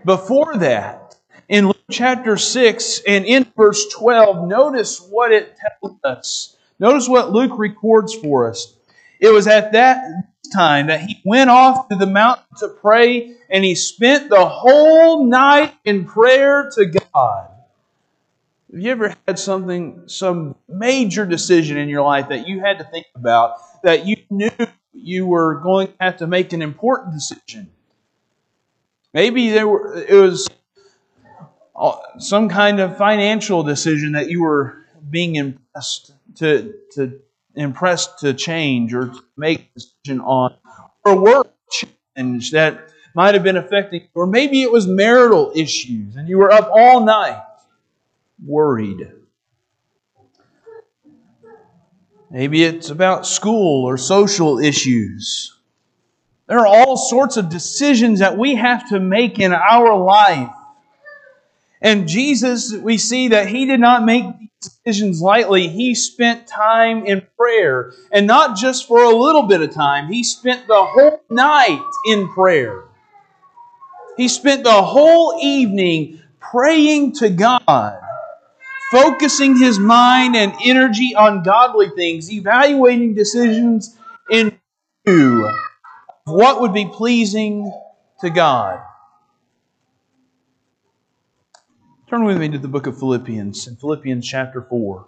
Before 0.05 0.59
that, 0.59 1.17
in 1.49 1.65
Luke 1.65 1.81
chapter 1.91 2.37
6 2.37 3.01
and 3.09 3.25
in 3.25 3.51
verse 3.57 3.89
12, 3.95 4.47
notice 4.47 5.01
what 5.01 5.33
it 5.33 5.57
tells 5.57 5.97
us. 6.05 6.57
Notice 6.81 7.09
what 7.09 7.31
Luke 7.31 7.53
records 7.59 8.15
for 8.15 8.49
us. 8.49 8.75
It 9.21 9.29
was 9.29 9.47
at 9.47 9.73
that 9.73 10.03
time 10.53 10.87
that 10.87 11.03
he 11.03 11.21
went 11.25 11.51
off 11.51 11.89
to 11.89 11.97
the 11.97 12.07
mountain 12.07 12.47
to 12.59 12.69
pray, 12.69 13.37
and 13.51 13.63
he 13.63 13.75
spent 13.75 14.31
the 14.31 14.47
whole 14.47 15.27
night 15.27 15.75
in 15.85 16.07
prayer 16.07 16.71
to 16.75 16.87
God. 16.87 17.49
Have 18.73 18.81
you 18.81 18.91
ever 18.91 19.15
had 19.29 19.39
something, 19.39 20.05
some 20.07 20.57
major 20.69 21.27
decision 21.27 21.77
in 21.77 21.89
your 21.89 22.03
life 22.03 22.31
that 22.31 22.49
you 22.49 22.61
had 22.61 22.79
to 22.79 22.85
think 22.85 23.07
about, 23.15 23.57
that 23.83 24.07
you 24.07 24.17
knew 24.31 24.51
you 24.95 25.27
were 25.27 25.57
going 25.57 25.89
to 25.89 25.95
have 26.01 26.17
to 26.19 26.27
make 26.27 26.55
an 26.55 26.63
important 26.63 27.13
decision? 27.13 27.71
Maybe 29.13 29.51
there 29.51 29.69
were, 29.69 30.03
it 30.03 30.15
was 30.15 30.49
some 32.19 32.49
kind 32.49 32.81
of 32.81 32.97
financial 32.97 33.63
decision 33.65 34.13
that 34.13 34.31
you 34.31 34.43
were 34.43 34.79
being 35.11 35.35
impressed 35.35 36.13
to, 36.37 36.75
to 36.93 37.21
impressed 37.55 38.21
to 38.21 38.35
change 38.35 38.95
or 38.95 39.09
to 39.09 39.25
make 39.37 39.61
a 39.61 39.81
decision 39.81 40.21
on, 40.21 40.55
or 41.05 41.17
work 41.17 41.53
change 42.17 42.53
that 42.53 42.91
might 43.15 43.35
have 43.35 43.43
been 43.43 43.57
affecting, 43.57 44.07
or 44.15 44.27
maybe 44.27 44.63
it 44.63 44.71
was 44.71 44.87
marital 44.87 45.53
issues 45.55 46.17
and 46.17 46.29
you 46.29 46.39
were 46.39 46.53
up 46.53 46.71
all 46.73 47.05
night 47.05 47.43
worried. 48.45 49.11
Maybe 52.31 52.63
it's 52.63 52.91
about 52.91 53.27
school 53.27 53.85
or 53.85 53.97
social 53.97 54.61
issues. 54.61 55.57
There 56.47 56.61
are 56.61 56.67
all 56.67 56.97
sorts 56.97 57.37
of 57.37 57.49
decisions 57.49 58.21
that 58.21 58.39
we 58.39 58.55
have 58.55 58.89
to 58.91 59.01
make 59.01 59.41
in 59.41 59.53
our 59.53 59.97
life. 59.97 60.51
And 61.81 62.07
Jesus, 62.07 62.73
we 62.73 62.99
see 62.99 63.29
that 63.29 63.49
He 63.49 63.67
did 63.67 63.81
not 63.81 64.05
make 64.05 64.25
decisions 64.61 65.21
lightly. 65.21 65.69
He 65.69 65.95
spent 65.95 66.47
time 66.47 67.05
in 67.07 67.27
prayer. 67.37 67.93
And 68.13 68.27
not 68.27 68.57
just 68.57 68.87
for 68.87 69.03
a 69.03 69.15
little 69.17 69.45
bit 69.45 69.63
of 69.63 69.73
time, 69.73 70.13
He 70.13 70.23
spent 70.23 70.67
the 70.67 70.85
whole 70.85 71.23
night 71.31 71.85
in 72.07 72.29
prayer. 72.29 72.85
He 74.17 74.29
spent 74.29 74.65
the 74.65 74.83
whole 74.83 75.39
evening 75.41 76.21
praying 76.41 77.13
to 77.15 77.31
God, 77.31 77.99
focusing 78.91 79.57
his 79.57 79.79
mind 79.79 80.37
and 80.37 80.53
energy 80.63 81.15
on 81.15 81.43
godly 81.43 81.89
things, 81.91 82.31
evaluating 82.31 83.15
decisions 83.15 83.97
in 84.31 84.59
view 85.07 85.47
of 85.47 85.55
what 86.35 86.61
would 86.61 86.75
be 86.75 86.85
pleasing 86.85 87.73
to 88.21 88.31
God. 88.31 88.81
Turn 92.11 92.25
with 92.25 92.39
me 92.39 92.49
to 92.49 92.59
the 92.59 92.67
book 92.67 92.89
of 92.89 92.99
Philippians, 92.99 93.69
in 93.69 93.77
Philippians 93.77 94.27
chapter 94.27 94.63
4. 94.63 95.07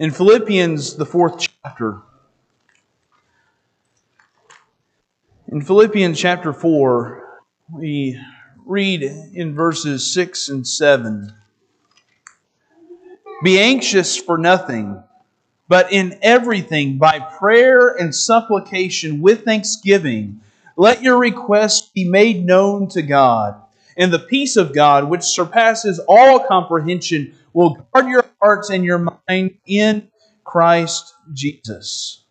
In 0.00 0.10
Philippians, 0.10 0.96
the 0.96 1.06
fourth 1.06 1.48
chapter, 1.62 2.02
in 5.46 5.62
Philippians 5.62 6.18
chapter 6.18 6.52
4, 6.52 7.42
we 7.72 8.20
read 8.66 9.04
in 9.04 9.54
verses 9.54 10.12
6 10.12 10.48
and 10.48 10.66
7 10.66 11.32
Be 13.44 13.60
anxious 13.60 14.16
for 14.16 14.36
nothing, 14.36 15.00
but 15.68 15.92
in 15.92 16.18
everything, 16.22 16.98
by 16.98 17.20
prayer 17.20 17.90
and 17.90 18.12
supplication 18.12 19.20
with 19.20 19.44
thanksgiving, 19.44 20.40
let 20.76 21.04
your 21.04 21.18
requests 21.18 21.88
be 21.94 22.04
made 22.04 22.44
known 22.44 22.88
to 22.88 23.02
God. 23.02 23.62
And 23.96 24.12
the 24.12 24.18
peace 24.18 24.56
of 24.56 24.74
God, 24.74 25.08
which 25.08 25.22
surpasses 25.22 26.00
all 26.08 26.40
comprehension, 26.40 27.34
will 27.52 27.86
guard 27.92 28.08
your 28.08 28.24
hearts 28.40 28.70
and 28.70 28.84
your 28.84 28.98
mind 29.28 29.58
in 29.66 30.08
Christ 30.44 31.14
Jesus. 31.32 32.24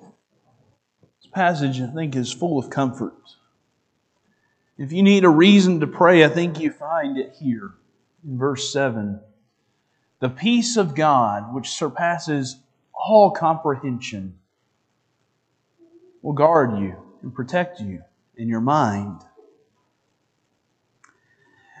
This 0.00 1.30
passage, 1.32 1.80
I 1.80 1.88
think, 1.88 2.16
is 2.16 2.32
full 2.32 2.58
of 2.58 2.70
comfort. 2.70 3.14
If 4.78 4.92
you 4.92 5.02
need 5.02 5.24
a 5.24 5.28
reason 5.30 5.80
to 5.80 5.86
pray, 5.86 6.24
I 6.24 6.28
think 6.28 6.60
you 6.60 6.70
find 6.70 7.16
it 7.16 7.34
here 7.40 7.74
in 8.26 8.38
verse 8.38 8.72
7. 8.72 9.20
The 10.20 10.28
peace 10.28 10.76
of 10.76 10.94
God, 10.94 11.54
which 11.54 11.68
surpasses 11.68 12.56
all 12.94 13.30
comprehension, 13.30 14.38
will 16.22 16.32
guard 16.32 16.78
you 16.78 16.96
and 17.22 17.34
protect 17.34 17.80
you 17.80 18.02
in 18.36 18.48
your 18.48 18.60
mind. 18.60 19.20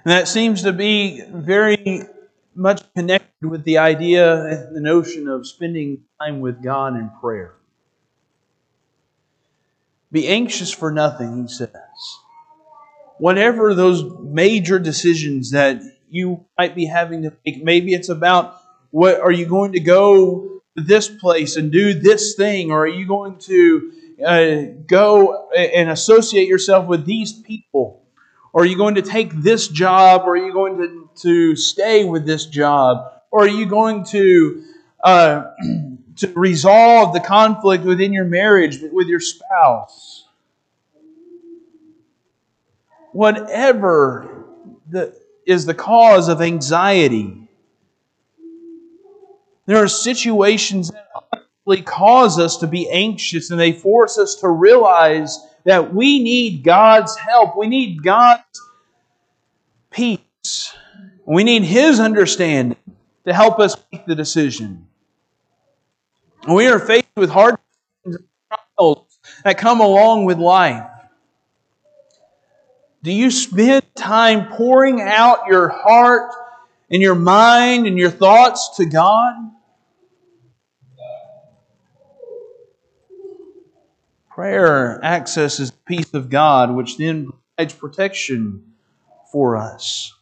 And 0.06 0.12
that 0.12 0.28
seems 0.28 0.62
to 0.62 0.72
be 0.72 1.20
very 1.28 2.04
much 2.54 2.80
connected 2.94 3.50
with 3.50 3.64
the 3.64 3.78
idea 3.78 4.68
the 4.72 4.80
notion 4.80 5.26
of 5.26 5.48
spending 5.48 6.04
time 6.20 6.40
with 6.40 6.62
God 6.62 6.94
in 6.94 7.10
prayer. 7.20 7.54
Be 10.12 10.28
anxious 10.28 10.70
for 10.72 10.92
nothing, 10.92 11.42
he 11.42 11.48
says 11.48 11.72
whatever 13.18 13.74
those 13.74 14.04
major 14.20 14.78
decisions 14.78 15.50
that 15.50 15.82
you 16.08 16.44
might 16.56 16.74
be 16.74 16.86
having 16.86 17.22
to 17.22 17.32
make, 17.44 17.64
maybe 17.64 17.94
it's 17.94 18.08
about 18.08 18.60
what 18.90 19.20
are 19.20 19.32
you 19.32 19.46
going 19.46 19.72
to 19.72 19.80
go 19.80 20.60
to 20.76 20.82
this 20.82 21.08
place 21.08 21.56
and 21.56 21.72
do 21.72 21.94
this 21.94 22.36
thing, 22.36 22.70
or 22.70 22.82
are 22.82 22.86
you 22.86 23.06
going 23.06 23.38
to 23.38 23.92
uh, 24.24 24.56
go 24.86 25.50
and 25.50 25.90
associate 25.90 26.48
yourself 26.48 26.86
with 26.86 27.04
these 27.04 27.32
people? 27.32 28.05
Or 28.56 28.62
are 28.62 28.64
you 28.64 28.78
going 28.78 28.94
to 28.94 29.02
take 29.02 29.34
this 29.34 29.68
job? 29.68 30.22
Or 30.24 30.30
are 30.30 30.46
you 30.46 30.54
going 30.54 30.78
to, 30.78 31.10
to 31.16 31.56
stay 31.56 32.06
with 32.06 32.24
this 32.24 32.46
job? 32.46 33.12
Or 33.30 33.42
are 33.42 33.48
you 33.48 33.66
going 33.66 34.02
to 34.06 34.64
uh, 35.04 35.44
to 36.16 36.32
resolve 36.34 37.12
the 37.12 37.20
conflict 37.20 37.84
within 37.84 38.14
your 38.14 38.24
marriage 38.24 38.78
with 38.80 39.08
your 39.08 39.20
spouse? 39.20 40.26
whatever 43.16 44.44
the, 44.90 45.18
is 45.46 45.64
the 45.64 45.72
cause 45.72 46.28
of 46.28 46.42
anxiety. 46.42 47.48
There 49.64 49.82
are 49.82 49.88
situations 49.88 50.90
that 50.90 51.86
cause 51.86 52.38
us 52.38 52.58
to 52.58 52.66
be 52.66 52.90
anxious 52.90 53.50
and 53.50 53.58
they 53.58 53.72
force 53.72 54.18
us 54.18 54.34
to 54.36 54.48
realize 54.50 55.38
that 55.66 55.92
we 55.92 56.22
need 56.22 56.62
God's 56.62 57.16
help. 57.16 57.56
We 57.56 57.66
need 57.66 58.02
God's 58.02 58.42
peace. 59.90 60.72
We 61.26 61.42
need 61.42 61.64
His 61.64 61.98
understanding 61.98 62.78
to 63.26 63.34
help 63.34 63.58
us 63.58 63.76
make 63.92 64.06
the 64.06 64.14
decision. 64.14 64.86
We 66.48 66.68
are 66.68 66.78
faced 66.78 67.08
with 67.16 67.30
hard 67.30 67.56
trials 68.06 69.18
that 69.42 69.58
come 69.58 69.80
along 69.80 70.24
with 70.24 70.38
life. 70.38 70.88
Do 73.02 73.12
you 73.12 73.32
spend 73.32 73.82
time 73.96 74.52
pouring 74.52 75.00
out 75.00 75.48
your 75.48 75.68
heart 75.68 76.30
and 76.90 77.02
your 77.02 77.16
mind 77.16 77.88
and 77.88 77.98
your 77.98 78.10
thoughts 78.10 78.76
to 78.76 78.86
God? 78.86 79.34
Prayer 84.36 85.02
accesses 85.02 85.70
the 85.70 85.78
peace 85.86 86.12
of 86.12 86.28
God, 86.28 86.70
which 86.70 86.98
then 86.98 87.32
provides 87.56 87.72
protection 87.72 88.74
for 89.32 89.56
us. 89.56 90.12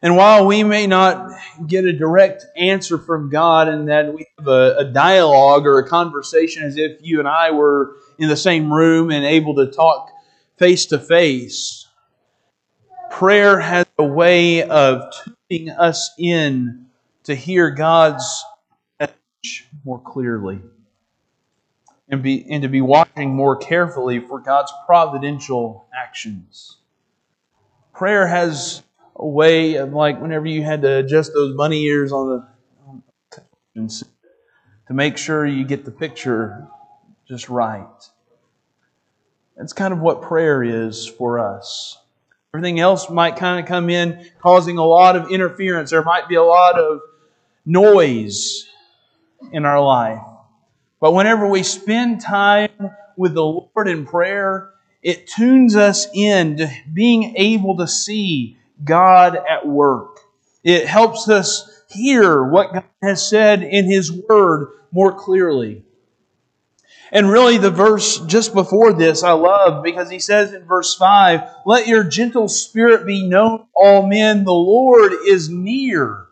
And 0.00 0.16
while 0.16 0.46
we 0.46 0.62
may 0.62 0.86
not 0.86 1.32
get 1.66 1.84
a 1.84 1.92
direct 1.92 2.46
answer 2.56 2.96
from 2.96 3.28
God 3.28 3.66
and 3.66 3.88
that 3.88 4.14
we 4.14 4.24
have 4.38 4.46
a, 4.46 4.76
a, 4.78 4.84
dialogue 4.84 5.66
or 5.66 5.80
a 5.80 5.88
conversation 5.88 6.62
as 6.62 6.76
if 6.76 6.98
you 7.00 7.18
and 7.18 7.26
I 7.26 7.50
were 7.50 7.96
in 8.20 8.28
the 8.28 8.36
same 8.36 8.72
room 8.72 9.10
and 9.10 9.24
able 9.24 9.56
to 9.56 9.66
talk 9.66 10.12
face 10.58 10.86
to 10.86 10.98
face. 11.00 11.88
Prayer 13.10 13.58
has 13.58 13.86
a 13.98 14.04
way 14.04 14.62
of 14.62 15.12
tuning 15.48 15.70
us 15.70 16.12
in 16.20 16.86
to 17.24 17.34
hear 17.34 17.68
God's 17.68 18.44
message 19.00 19.66
more 19.84 19.98
clearly 19.98 20.60
and, 22.10 22.22
be, 22.22 22.44
and 22.50 22.62
to 22.62 22.68
be 22.68 22.80
watching 22.80 23.34
more 23.34 23.56
carefully 23.56 24.20
for 24.20 24.40
God's 24.40 24.72
providential 24.84 25.86
actions. 25.94 26.78
Prayer 27.94 28.26
has 28.26 28.82
a 29.16 29.26
way 29.26 29.76
of 29.76 29.92
like 29.92 30.20
whenever 30.20 30.46
you 30.46 30.62
had 30.62 30.82
to 30.82 30.98
adjust 30.98 31.32
those 31.32 31.56
bunny 31.56 31.82
ears 31.84 32.12
on 32.12 32.28
the 32.28 32.46
to 33.76 34.94
make 34.94 35.16
sure 35.16 35.46
you 35.46 35.64
get 35.64 35.84
the 35.84 35.90
picture 35.90 36.66
just 37.28 37.48
right. 37.48 37.86
That's 39.56 39.72
kind 39.72 39.92
of 39.92 40.00
what 40.00 40.22
prayer 40.22 40.62
is 40.64 41.06
for 41.06 41.38
us. 41.38 41.96
Everything 42.52 42.80
else 42.80 43.08
might 43.08 43.36
kind 43.36 43.60
of 43.60 43.66
come 43.66 43.88
in 43.88 44.28
causing 44.40 44.78
a 44.78 44.84
lot 44.84 45.14
of 45.14 45.30
interference. 45.30 45.90
There 45.90 46.02
might 46.02 46.28
be 46.28 46.34
a 46.34 46.42
lot 46.42 46.78
of 46.78 47.00
noise 47.64 48.66
in 49.52 49.64
our 49.64 49.80
life. 49.80 50.20
But 51.00 51.14
whenever 51.14 51.46
we 51.46 51.62
spend 51.62 52.20
time 52.20 52.90
with 53.16 53.34
the 53.34 53.44
Lord 53.44 53.88
in 53.88 54.06
prayer, 54.06 54.70
it 55.02 55.26
tunes 55.26 55.74
us 55.74 56.06
in 56.14 56.58
to 56.58 56.70
being 56.92 57.34
able 57.36 57.78
to 57.78 57.88
see 57.88 58.58
God 58.84 59.36
at 59.36 59.66
work. 59.66 60.20
It 60.62 60.86
helps 60.86 61.28
us 61.28 61.82
hear 61.88 62.42
what 62.44 62.72
God 62.74 62.84
has 63.02 63.26
said 63.26 63.62
in 63.62 63.86
His 63.86 64.12
Word 64.12 64.68
more 64.92 65.12
clearly. 65.12 65.84
And 67.12 67.28
really, 67.28 67.58
the 67.58 67.70
verse 67.70 68.18
just 68.26 68.54
before 68.54 68.92
this 68.92 69.24
I 69.24 69.32
love 69.32 69.82
because 69.82 70.10
he 70.10 70.20
says 70.20 70.52
in 70.52 70.64
verse 70.64 70.94
5 70.94 71.42
Let 71.66 71.88
your 71.88 72.04
gentle 72.04 72.46
spirit 72.46 73.04
be 73.04 73.26
known 73.26 73.66
all 73.74 74.06
men, 74.06 74.44
the 74.44 74.52
Lord 74.52 75.12
is 75.26 75.48
near. 75.48 76.26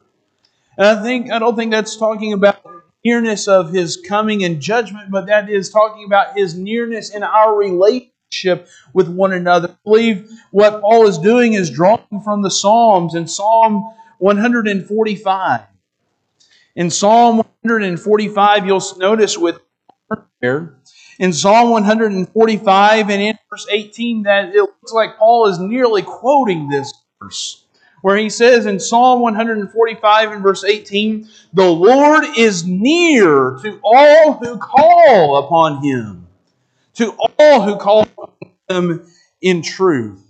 And 0.76 0.86
I 0.86 1.02
think 1.02 1.32
I 1.32 1.40
don't 1.40 1.56
think 1.56 1.72
that's 1.72 1.96
talking 1.96 2.32
about 2.32 2.60
nearness 3.04 3.48
of 3.48 3.72
his 3.72 3.96
coming 3.96 4.44
and 4.44 4.60
judgment, 4.60 5.10
but 5.10 5.26
that 5.26 5.48
is 5.48 5.70
talking 5.70 6.04
about 6.04 6.36
his 6.36 6.54
nearness 6.54 7.14
in 7.14 7.22
our 7.22 7.56
relationship 7.56 8.68
with 8.92 9.08
one 9.08 9.32
another. 9.32 9.68
I 9.68 9.76
believe 9.84 10.30
what 10.50 10.80
Paul 10.80 11.06
is 11.06 11.18
doing 11.18 11.54
is 11.54 11.70
drawing 11.70 12.20
from 12.24 12.42
the 12.42 12.50
Psalms 12.50 13.14
in 13.14 13.26
Psalm 13.26 13.84
145. 14.18 15.60
In 16.76 16.90
Psalm 16.90 17.38
145, 17.38 18.66
you'll 18.66 18.82
notice 18.98 19.38
with 19.38 19.60
there. 20.40 20.76
In 21.18 21.32
Psalm 21.32 21.70
145 21.70 23.10
and 23.10 23.22
in 23.22 23.38
verse 23.50 23.66
18, 23.70 24.22
that 24.22 24.50
it 24.50 24.60
looks 24.60 24.92
like 24.92 25.18
Paul 25.18 25.48
is 25.48 25.58
nearly 25.58 26.02
quoting 26.02 26.68
this 26.68 26.92
verse, 27.20 27.64
where 28.02 28.16
he 28.16 28.30
says 28.30 28.66
in 28.66 28.80
Psalm 28.80 29.20
145 29.20 30.32
and 30.32 30.42
verse 30.42 30.64
18, 30.64 31.28
The 31.52 31.70
Lord 31.70 32.24
is 32.36 32.66
near 32.66 33.58
to 33.62 33.80
all 33.82 34.34
who 34.34 34.58
call 34.58 35.44
upon 35.44 35.82
him, 35.82 36.26
to 36.94 37.16
all 37.38 37.62
who 37.62 37.76
call 37.76 38.02
upon 38.02 38.30
him 38.68 39.06
in 39.40 39.62
truth. 39.62 40.22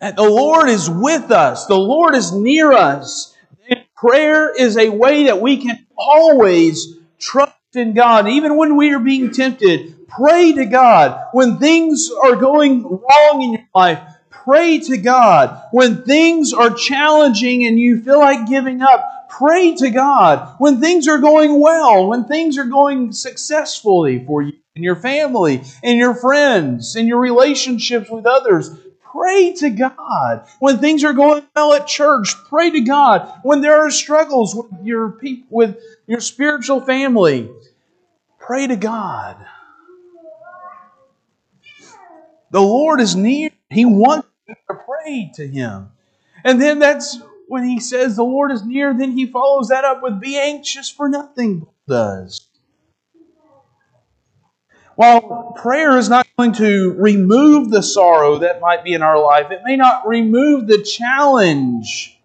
That 0.00 0.16
the 0.16 0.22
Lord 0.22 0.68
is 0.68 0.88
with 0.88 1.30
us, 1.30 1.66
the 1.66 1.78
Lord 1.78 2.14
is 2.14 2.32
near 2.32 2.72
us. 2.72 3.34
And 3.68 3.84
prayer 3.96 4.54
is 4.54 4.76
a 4.78 4.88
way 4.88 5.24
that 5.24 5.40
we 5.40 5.58
can 5.58 5.86
always 5.96 6.98
Trust 7.18 7.52
in 7.74 7.94
God. 7.94 8.28
Even 8.28 8.56
when 8.56 8.76
we 8.76 8.92
are 8.94 9.00
being 9.00 9.30
tempted, 9.30 10.06
pray 10.08 10.52
to 10.52 10.64
God. 10.66 11.20
When 11.32 11.58
things 11.58 12.10
are 12.22 12.36
going 12.36 12.84
wrong 12.84 13.42
in 13.42 13.52
your 13.54 13.68
life, 13.74 14.00
pray 14.48 14.78
to 14.78 14.96
God. 14.96 15.62
When 15.72 16.04
things 16.04 16.54
are 16.54 16.70
challenging 16.70 17.66
and 17.66 17.78
you 17.78 18.00
feel 18.00 18.18
like 18.18 18.48
giving 18.48 18.80
up, 18.80 19.28
pray 19.28 19.74
to 19.74 19.90
God. 19.90 20.54
When 20.56 20.80
things 20.80 21.06
are 21.06 21.18
going 21.18 21.60
well, 21.60 22.06
when 22.08 22.24
things 22.24 22.56
are 22.56 22.64
going 22.64 23.12
successfully 23.12 24.24
for 24.24 24.40
you 24.40 24.54
and 24.74 24.82
your 24.82 24.96
family 24.96 25.62
and 25.82 25.98
your 25.98 26.14
friends 26.14 26.96
and 26.96 27.06
your 27.06 27.20
relationships 27.20 28.08
with 28.10 28.24
others, 28.24 28.70
Pray 29.10 29.54
to 29.54 29.70
God. 29.70 30.46
When 30.60 30.78
things 30.78 31.02
are 31.02 31.14
going 31.14 31.42
well 31.56 31.72
at 31.72 31.86
church, 31.86 32.34
pray 32.48 32.70
to 32.70 32.82
God. 32.82 33.40
When 33.42 33.62
there 33.62 33.80
are 33.80 33.90
struggles 33.90 34.54
with 34.54 34.66
your 34.84 35.12
people, 35.12 35.46
with 35.50 35.78
your 36.06 36.20
spiritual 36.20 36.82
family, 36.82 37.50
pray 38.38 38.66
to 38.66 38.76
God. 38.76 39.38
The 42.50 42.60
Lord 42.60 43.00
is 43.00 43.16
near. 43.16 43.50
He 43.70 43.86
wants 43.86 44.27
to 44.48 44.74
pray 44.74 45.30
to 45.34 45.46
Him. 45.46 45.90
And 46.44 46.60
then 46.60 46.78
that's 46.78 47.18
when 47.48 47.64
He 47.64 47.80
says 47.80 48.16
the 48.16 48.24
Lord 48.24 48.52
is 48.52 48.64
near, 48.64 48.94
then 48.94 49.12
He 49.12 49.26
follows 49.26 49.68
that 49.68 49.84
up 49.84 50.02
with 50.02 50.20
be 50.20 50.38
anxious 50.38 50.90
for 50.90 51.08
nothing. 51.08 51.66
Does. 51.86 52.46
While 54.94 55.54
prayer 55.56 55.96
is 55.96 56.08
not 56.08 56.26
going 56.36 56.52
to 56.54 56.92
remove 56.98 57.70
the 57.70 57.84
sorrow 57.84 58.38
that 58.38 58.60
might 58.60 58.82
be 58.82 58.94
in 58.94 59.02
our 59.02 59.22
life, 59.22 59.52
it 59.52 59.60
may 59.64 59.76
not 59.76 60.08
remove 60.08 60.66
the 60.66 60.82
challenge 60.82 62.20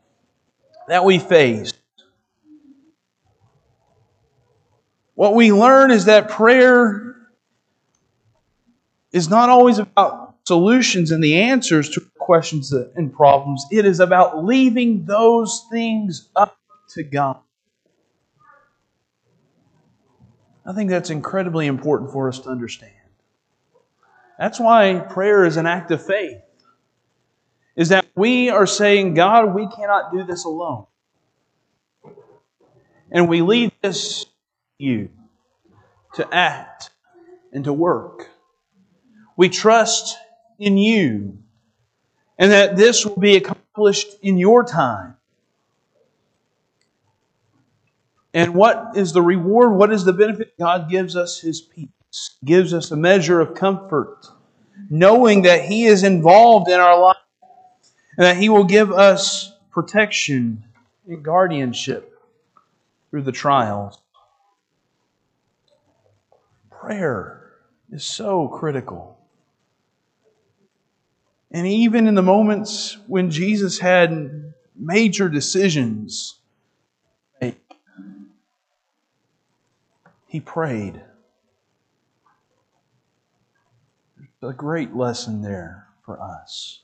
that 0.88 1.06
we 1.06 1.20
face. 1.20 1.72
What 5.14 5.36
we 5.36 5.52
learn 5.52 5.92
is 5.92 6.06
that 6.06 6.30
prayer 6.30 7.16
is 9.12 9.30
not 9.30 9.50
always 9.50 9.78
about 9.78 10.38
solutions 10.46 11.12
and 11.12 11.24
the 11.24 11.42
answers 11.42 11.90
to 11.92 12.02
questions 12.24 12.72
and 12.72 13.14
problems. 13.14 13.66
It 13.72 13.86
is 13.86 14.00
about 14.00 14.44
leaving 14.44 15.06
those 15.06 15.66
things 15.70 16.30
up 16.36 16.58
to 16.96 17.04
God. 17.04 17.40
I 20.66 20.74
think 20.74 20.90
that's 20.90 21.10
incredibly 21.10 21.68
important 21.68 22.12
for 22.12 22.30
us 22.30 22.40
to 22.40 22.50
understand. 22.50 22.94
That's 24.40 24.60
why 24.60 25.00
prayer 25.10 25.46
is 25.46 25.58
an 25.58 25.66
act 25.66 25.92
of 25.92 26.06
faith. 26.06 26.40
Is 27.76 27.90
that 27.90 28.06
we 28.16 28.50
are 28.50 28.68
saying, 28.68 29.16
God, 29.16 29.54
we 29.54 29.68
cannot 29.68 30.14
do 30.14 30.24
this 30.24 30.46
alone. 30.46 30.86
And 33.12 33.28
we 33.28 33.42
leave 33.42 33.72
this 33.82 34.24
to 34.24 34.30
you 34.78 35.10
to 36.14 36.34
act 36.34 36.92
and 37.52 37.66
to 37.66 37.74
work. 37.74 38.30
We 39.36 39.50
trust 39.50 40.18
in 40.60 40.78
you 40.78 41.43
and 42.38 42.52
that 42.52 42.76
this 42.76 43.06
will 43.06 43.20
be 43.20 43.36
accomplished 43.36 44.08
in 44.22 44.38
your 44.38 44.64
time. 44.64 45.16
And 48.34 48.56
what 48.56 48.92
is 48.96 49.14
the 49.14 49.22
reward? 49.22 49.74
What 49.74 49.94
is 49.94 50.06
the 50.06 50.14
benefit? 50.14 50.58
God 50.58 50.90
gives 50.90 51.16
us 51.16 51.40
His 51.40 51.62
peace, 51.62 52.32
gives 52.44 52.74
us 52.74 52.90
a 52.92 52.96
measure 52.96 53.40
of 53.40 53.54
comfort, 53.54 54.26
knowing 54.90 55.44
that 55.44 55.66
He 55.66 55.86
is 55.86 56.04
involved 56.04 56.70
in 56.70 56.80
our 56.80 57.00
life 57.00 57.18
and 58.18 58.26
that 58.26 58.38
He 58.38 58.50
will 58.50 58.64
give 58.64 58.92
us 58.92 59.54
protection 59.72 60.64
and 61.08 61.24
guardianship 61.24 62.20
through 63.10 63.22
the 63.22 63.32
trials. 63.32 64.00
Prayer 66.72 67.54
is 67.92 68.04
so 68.04 68.48
critical. 68.48 69.23
And 71.54 71.68
even 71.68 72.08
in 72.08 72.16
the 72.16 72.24
moments 72.24 72.98
when 73.08 73.30
Jesus 73.30 73.80
had 73.80 74.54
major 74.76 75.30
decisions 75.30 76.40
he 80.34 80.40
prayed. 80.40 81.00
There's 84.18 84.54
a 84.54 84.58
great 84.58 84.96
lesson 84.96 85.44
there 85.44 85.86
for 86.04 86.20
us. 86.20 86.82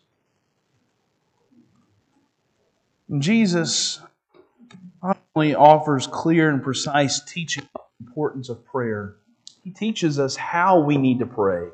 And 3.10 3.24
Jesus 3.24 4.00
not 5.02 5.18
only 5.36 5.56
offers 5.56 6.06
clear 6.06 6.52
and 6.52 6.62
precise 6.62 7.24
teaching 7.24 7.68
of 7.74 7.82
the 8.00 8.06
importance 8.06 8.50
of 8.50 8.64
prayer, 8.64 9.16
he 9.64 9.72
teaches 9.72 10.20
us 10.20 10.36
how 10.36 10.82
we 10.82 11.00
need 11.00 11.18
to 11.18 11.26
pray. 11.26 11.70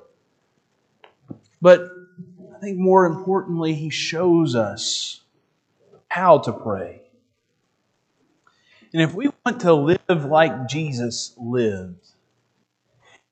But 1.62 1.90
think 2.66 2.80
more 2.80 3.06
importantly, 3.06 3.76
he 3.76 3.92
shows 3.92 4.56
us 4.56 5.22
how 6.08 6.40
to 6.40 6.52
pray. 6.52 7.02
And 8.92 9.04
if 9.04 9.14
we 9.14 9.30
want 9.46 9.62
to 9.62 9.74
live 9.74 10.26
like 10.26 10.68
Jesus 10.68 11.36
lived, 11.38 12.08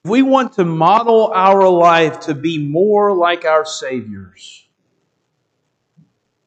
if 0.04 0.12
we 0.12 0.22
want 0.22 0.54
to 0.54 0.66
model 0.66 1.32
our 1.34 1.68
life 1.68 2.20
to 2.22 2.36
be 2.36 2.60
more 2.60 3.16
like 3.16 3.44
our 3.44 3.66
Savior's, 3.66 4.68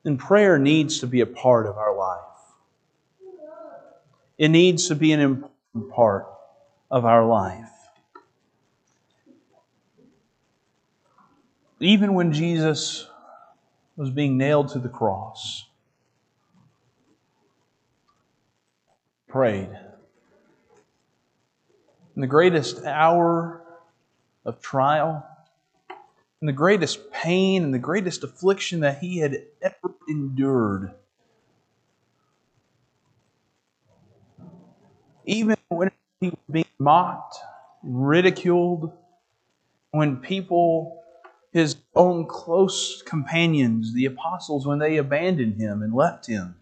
then 0.05 0.17
prayer 0.17 0.57
needs 0.57 1.01
to 1.01 1.09
be 1.09 1.23
a 1.23 1.27
part 1.27 1.67
of 1.67 1.79
our 1.79 1.97
life. 1.97 2.21
It 4.39 4.49
needs 4.49 4.89
to 4.89 4.95
be 4.95 5.11
an 5.11 5.21
important 5.21 5.91
part 5.91 6.27
of 6.91 7.05
our 7.05 7.27
life. 7.27 7.76
Even 11.81 12.15
when 12.15 12.33
Jesus 12.33 13.07
was 13.97 14.11
being 14.11 14.39
nailed 14.39 14.69
to 14.69 14.79
the 14.79 14.89
cross, 14.89 15.67
prayed. 19.29 19.69
In 22.15 22.23
the 22.23 22.27
greatest 22.27 22.83
hour 22.85 23.63
of 24.47 24.61
trial, 24.63 25.27
in 26.41 26.47
the 26.47 26.53
greatest 26.53 27.11
pain 27.13 27.63
and 27.63 27.75
the 27.75 27.79
greatest 27.79 28.25
affliction 28.25 28.81
that 28.81 28.99
he 28.99 29.19
had 29.19 29.43
ever 29.61 29.95
endured, 30.09 30.93
even 35.27 35.57
when 35.69 35.91
he 36.21 36.31
was 36.31 36.39
being 36.51 36.65
mocked, 36.79 37.37
ridiculed, 37.83 38.93
when 39.91 40.17
people, 40.19 41.03
his 41.53 41.77
own 41.95 42.27
close 42.27 43.03
companions, 43.03 43.95
the 43.95 44.07
apostles, 44.07 44.67
when 44.67 44.79
they 44.79 44.97
abandoned 44.97 45.57
him 45.57 45.83
and 45.83 45.95
left 45.95 46.27
him, 46.27 46.57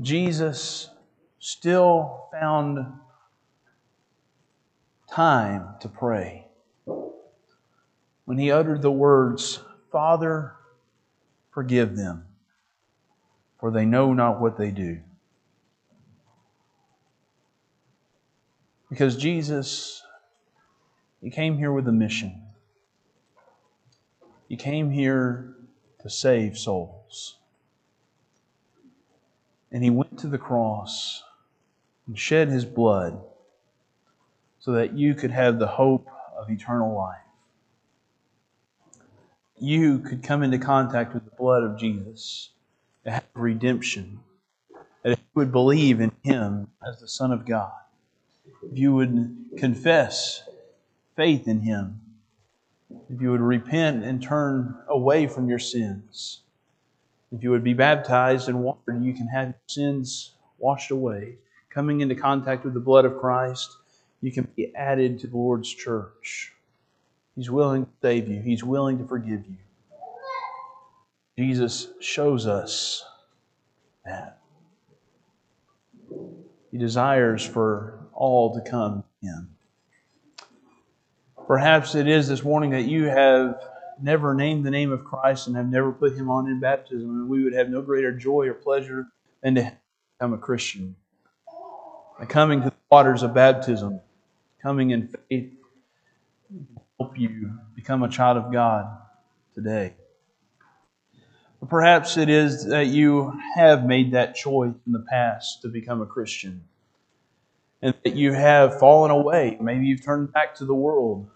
Jesus 0.00 0.88
still 1.38 2.28
found 2.32 2.86
time 5.10 5.74
to 5.80 5.88
pray. 5.88 6.46
When 8.24 8.38
he 8.38 8.50
uttered 8.50 8.80
the 8.80 8.90
words, 8.90 9.60
Father, 9.90 10.54
forgive 11.50 11.96
them, 11.96 12.24
for 13.60 13.70
they 13.70 13.84
know 13.84 14.14
not 14.14 14.40
what 14.40 14.56
they 14.56 14.70
do. 14.70 15.00
Because 18.88 19.16
Jesus, 19.16 20.02
He 21.22 21.30
came 21.30 21.56
here 21.56 21.72
with 21.72 21.86
a 21.86 21.92
mission. 21.92 22.42
He 24.48 24.56
came 24.56 24.90
here 24.90 25.54
to 26.00 26.10
save 26.10 26.58
souls. 26.58 27.36
And 29.70 29.84
he 29.84 29.88
went 29.88 30.18
to 30.18 30.26
the 30.26 30.36
cross 30.36 31.22
and 32.06 32.18
shed 32.18 32.48
his 32.48 32.64
blood 32.64 33.22
so 34.58 34.72
that 34.72 34.98
you 34.98 35.14
could 35.14 35.30
have 35.30 35.58
the 35.58 35.66
hope 35.66 36.08
of 36.36 36.50
eternal 36.50 36.94
life. 36.94 37.18
You 39.58 40.00
could 40.00 40.24
come 40.24 40.42
into 40.42 40.58
contact 40.58 41.14
with 41.14 41.24
the 41.24 41.36
blood 41.36 41.62
of 41.62 41.78
Jesus 41.78 42.50
and 43.04 43.14
have 43.14 43.24
redemption. 43.34 44.18
That 45.02 45.12
if 45.12 45.18
you 45.18 45.30
would 45.36 45.52
believe 45.52 46.00
in 46.00 46.10
him 46.22 46.68
as 46.86 47.00
the 47.00 47.08
Son 47.08 47.30
of 47.30 47.46
God, 47.46 47.72
if 48.62 48.76
you 48.76 48.92
would 48.94 49.36
confess 49.56 50.42
faith 51.16 51.48
in 51.48 51.60
him, 51.60 52.00
if 53.10 53.20
you 53.20 53.30
would 53.30 53.40
repent 53.40 54.04
and 54.04 54.22
turn 54.22 54.76
away 54.88 55.26
from 55.26 55.48
your 55.48 55.58
sins, 55.58 56.40
if 57.30 57.42
you 57.42 57.50
would 57.50 57.64
be 57.64 57.74
baptized 57.74 58.48
in 58.48 58.58
water, 58.58 58.98
you 59.00 59.14
can 59.14 59.26
have 59.28 59.48
your 59.48 59.54
sins 59.66 60.34
washed 60.58 60.90
away. 60.90 61.36
Coming 61.70 62.00
into 62.02 62.14
contact 62.14 62.64
with 62.64 62.74
the 62.74 62.80
blood 62.80 63.04
of 63.04 63.18
Christ, 63.18 63.76
you 64.20 64.30
can 64.30 64.46
be 64.56 64.74
added 64.74 65.18
to 65.20 65.26
the 65.26 65.36
Lord's 65.36 65.72
church. 65.72 66.52
He's 67.34 67.50
willing 67.50 67.86
to 67.86 67.90
save 68.02 68.28
you, 68.28 68.40
He's 68.40 68.62
willing 68.62 68.98
to 68.98 69.06
forgive 69.06 69.44
you. 69.46 69.56
Jesus 71.38 71.88
shows 72.00 72.46
us 72.46 73.04
that. 74.04 74.38
He 76.70 76.78
desires 76.78 77.44
for 77.44 78.06
all 78.12 78.54
to 78.54 78.60
come 78.60 79.04
Him. 79.22 79.51
Perhaps 81.46 81.96
it 81.96 82.06
is 82.06 82.28
this 82.28 82.44
morning 82.44 82.70
that 82.70 82.82
you 82.82 83.04
have 83.04 83.60
never 84.00 84.32
named 84.32 84.64
the 84.64 84.70
name 84.70 84.92
of 84.92 85.04
Christ 85.04 85.48
and 85.48 85.56
have 85.56 85.68
never 85.68 85.90
put 85.92 86.16
him 86.16 86.30
on 86.30 86.46
in 86.46 86.60
baptism, 86.60 87.08
and 87.10 87.28
we 87.28 87.42
would 87.42 87.52
have 87.52 87.68
no 87.68 87.82
greater 87.82 88.12
joy 88.12 88.46
or 88.46 88.54
pleasure 88.54 89.08
than 89.42 89.56
to 89.56 89.72
become 90.16 90.34
a 90.34 90.38
Christian. 90.38 90.94
By 92.18 92.26
coming 92.26 92.62
to 92.62 92.70
the 92.70 92.76
waters 92.90 93.24
of 93.24 93.34
baptism, 93.34 94.00
coming 94.62 94.90
in 94.90 95.08
faith, 95.08 95.52
help 97.00 97.18
you 97.18 97.52
become 97.74 98.04
a 98.04 98.08
child 98.08 98.36
of 98.36 98.52
God 98.52 98.86
today. 99.52 99.94
But 101.58 101.68
perhaps 101.68 102.16
it 102.16 102.28
is 102.28 102.66
that 102.66 102.86
you 102.86 103.32
have 103.56 103.84
made 103.84 104.12
that 104.12 104.36
choice 104.36 104.74
in 104.86 104.92
the 104.92 105.04
past 105.10 105.62
to 105.62 105.68
become 105.68 106.00
a 106.00 106.06
Christian 106.06 106.64
and 107.82 107.94
that 108.04 108.14
you 108.14 108.32
have 108.32 108.78
fallen 108.78 109.10
away. 109.10 109.58
Maybe 109.60 109.86
you've 109.86 110.04
turned 110.04 110.32
back 110.32 110.54
to 110.56 110.64
the 110.64 110.74
world 110.74 111.28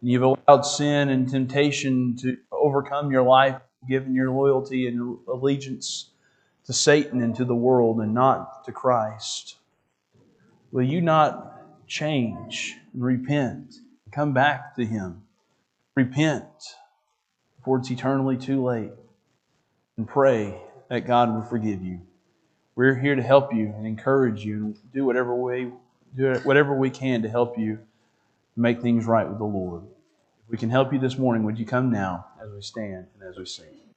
and 0.00 0.10
you've 0.10 0.22
allowed 0.22 0.62
sin 0.62 1.08
and 1.08 1.28
temptation 1.28 2.16
to 2.16 2.36
overcome 2.52 3.10
your 3.10 3.22
life, 3.22 3.60
given 3.88 4.14
your 4.14 4.30
loyalty 4.30 4.86
and 4.86 5.18
allegiance 5.28 6.10
to 6.64 6.72
Satan 6.72 7.22
and 7.22 7.34
to 7.36 7.44
the 7.44 7.54
world 7.54 8.00
and 8.00 8.14
not 8.14 8.64
to 8.64 8.72
Christ, 8.72 9.56
will 10.70 10.84
you 10.84 11.00
not 11.00 11.86
change 11.86 12.76
and 12.92 13.02
repent? 13.02 13.74
Come 14.12 14.32
back 14.32 14.74
to 14.76 14.84
Him. 14.84 15.22
Repent 15.94 16.44
before 17.56 17.78
it's 17.78 17.90
eternally 17.90 18.36
too 18.36 18.62
late 18.62 18.92
and 19.96 20.06
pray 20.06 20.60
that 20.88 21.06
God 21.06 21.34
will 21.34 21.42
forgive 21.42 21.82
you. 21.82 22.00
We're 22.76 22.94
here 22.94 23.16
to 23.16 23.22
help 23.22 23.52
you 23.52 23.74
and 23.76 23.86
encourage 23.86 24.44
you 24.44 24.66
and 24.66 24.92
do 24.92 25.04
whatever 25.04 25.34
way 25.34 25.72
do 26.16 26.34
whatever 26.44 26.74
we 26.74 26.90
can 26.90 27.22
to 27.22 27.28
help 27.28 27.58
you 27.58 27.78
make 28.58 28.82
things 28.82 29.06
right 29.06 29.28
with 29.28 29.38
the 29.38 29.44
Lord. 29.44 29.84
If 30.44 30.50
we 30.50 30.58
can 30.58 30.70
help 30.70 30.92
you 30.92 30.98
this 30.98 31.18
morning, 31.18 31.44
would 31.44 31.58
you 31.58 31.66
come 31.66 31.90
now 31.90 32.26
as 32.42 32.50
we 32.50 32.60
stand 32.60 33.06
and 33.14 33.28
as 33.28 33.38
we 33.38 33.46
sing? 33.46 33.77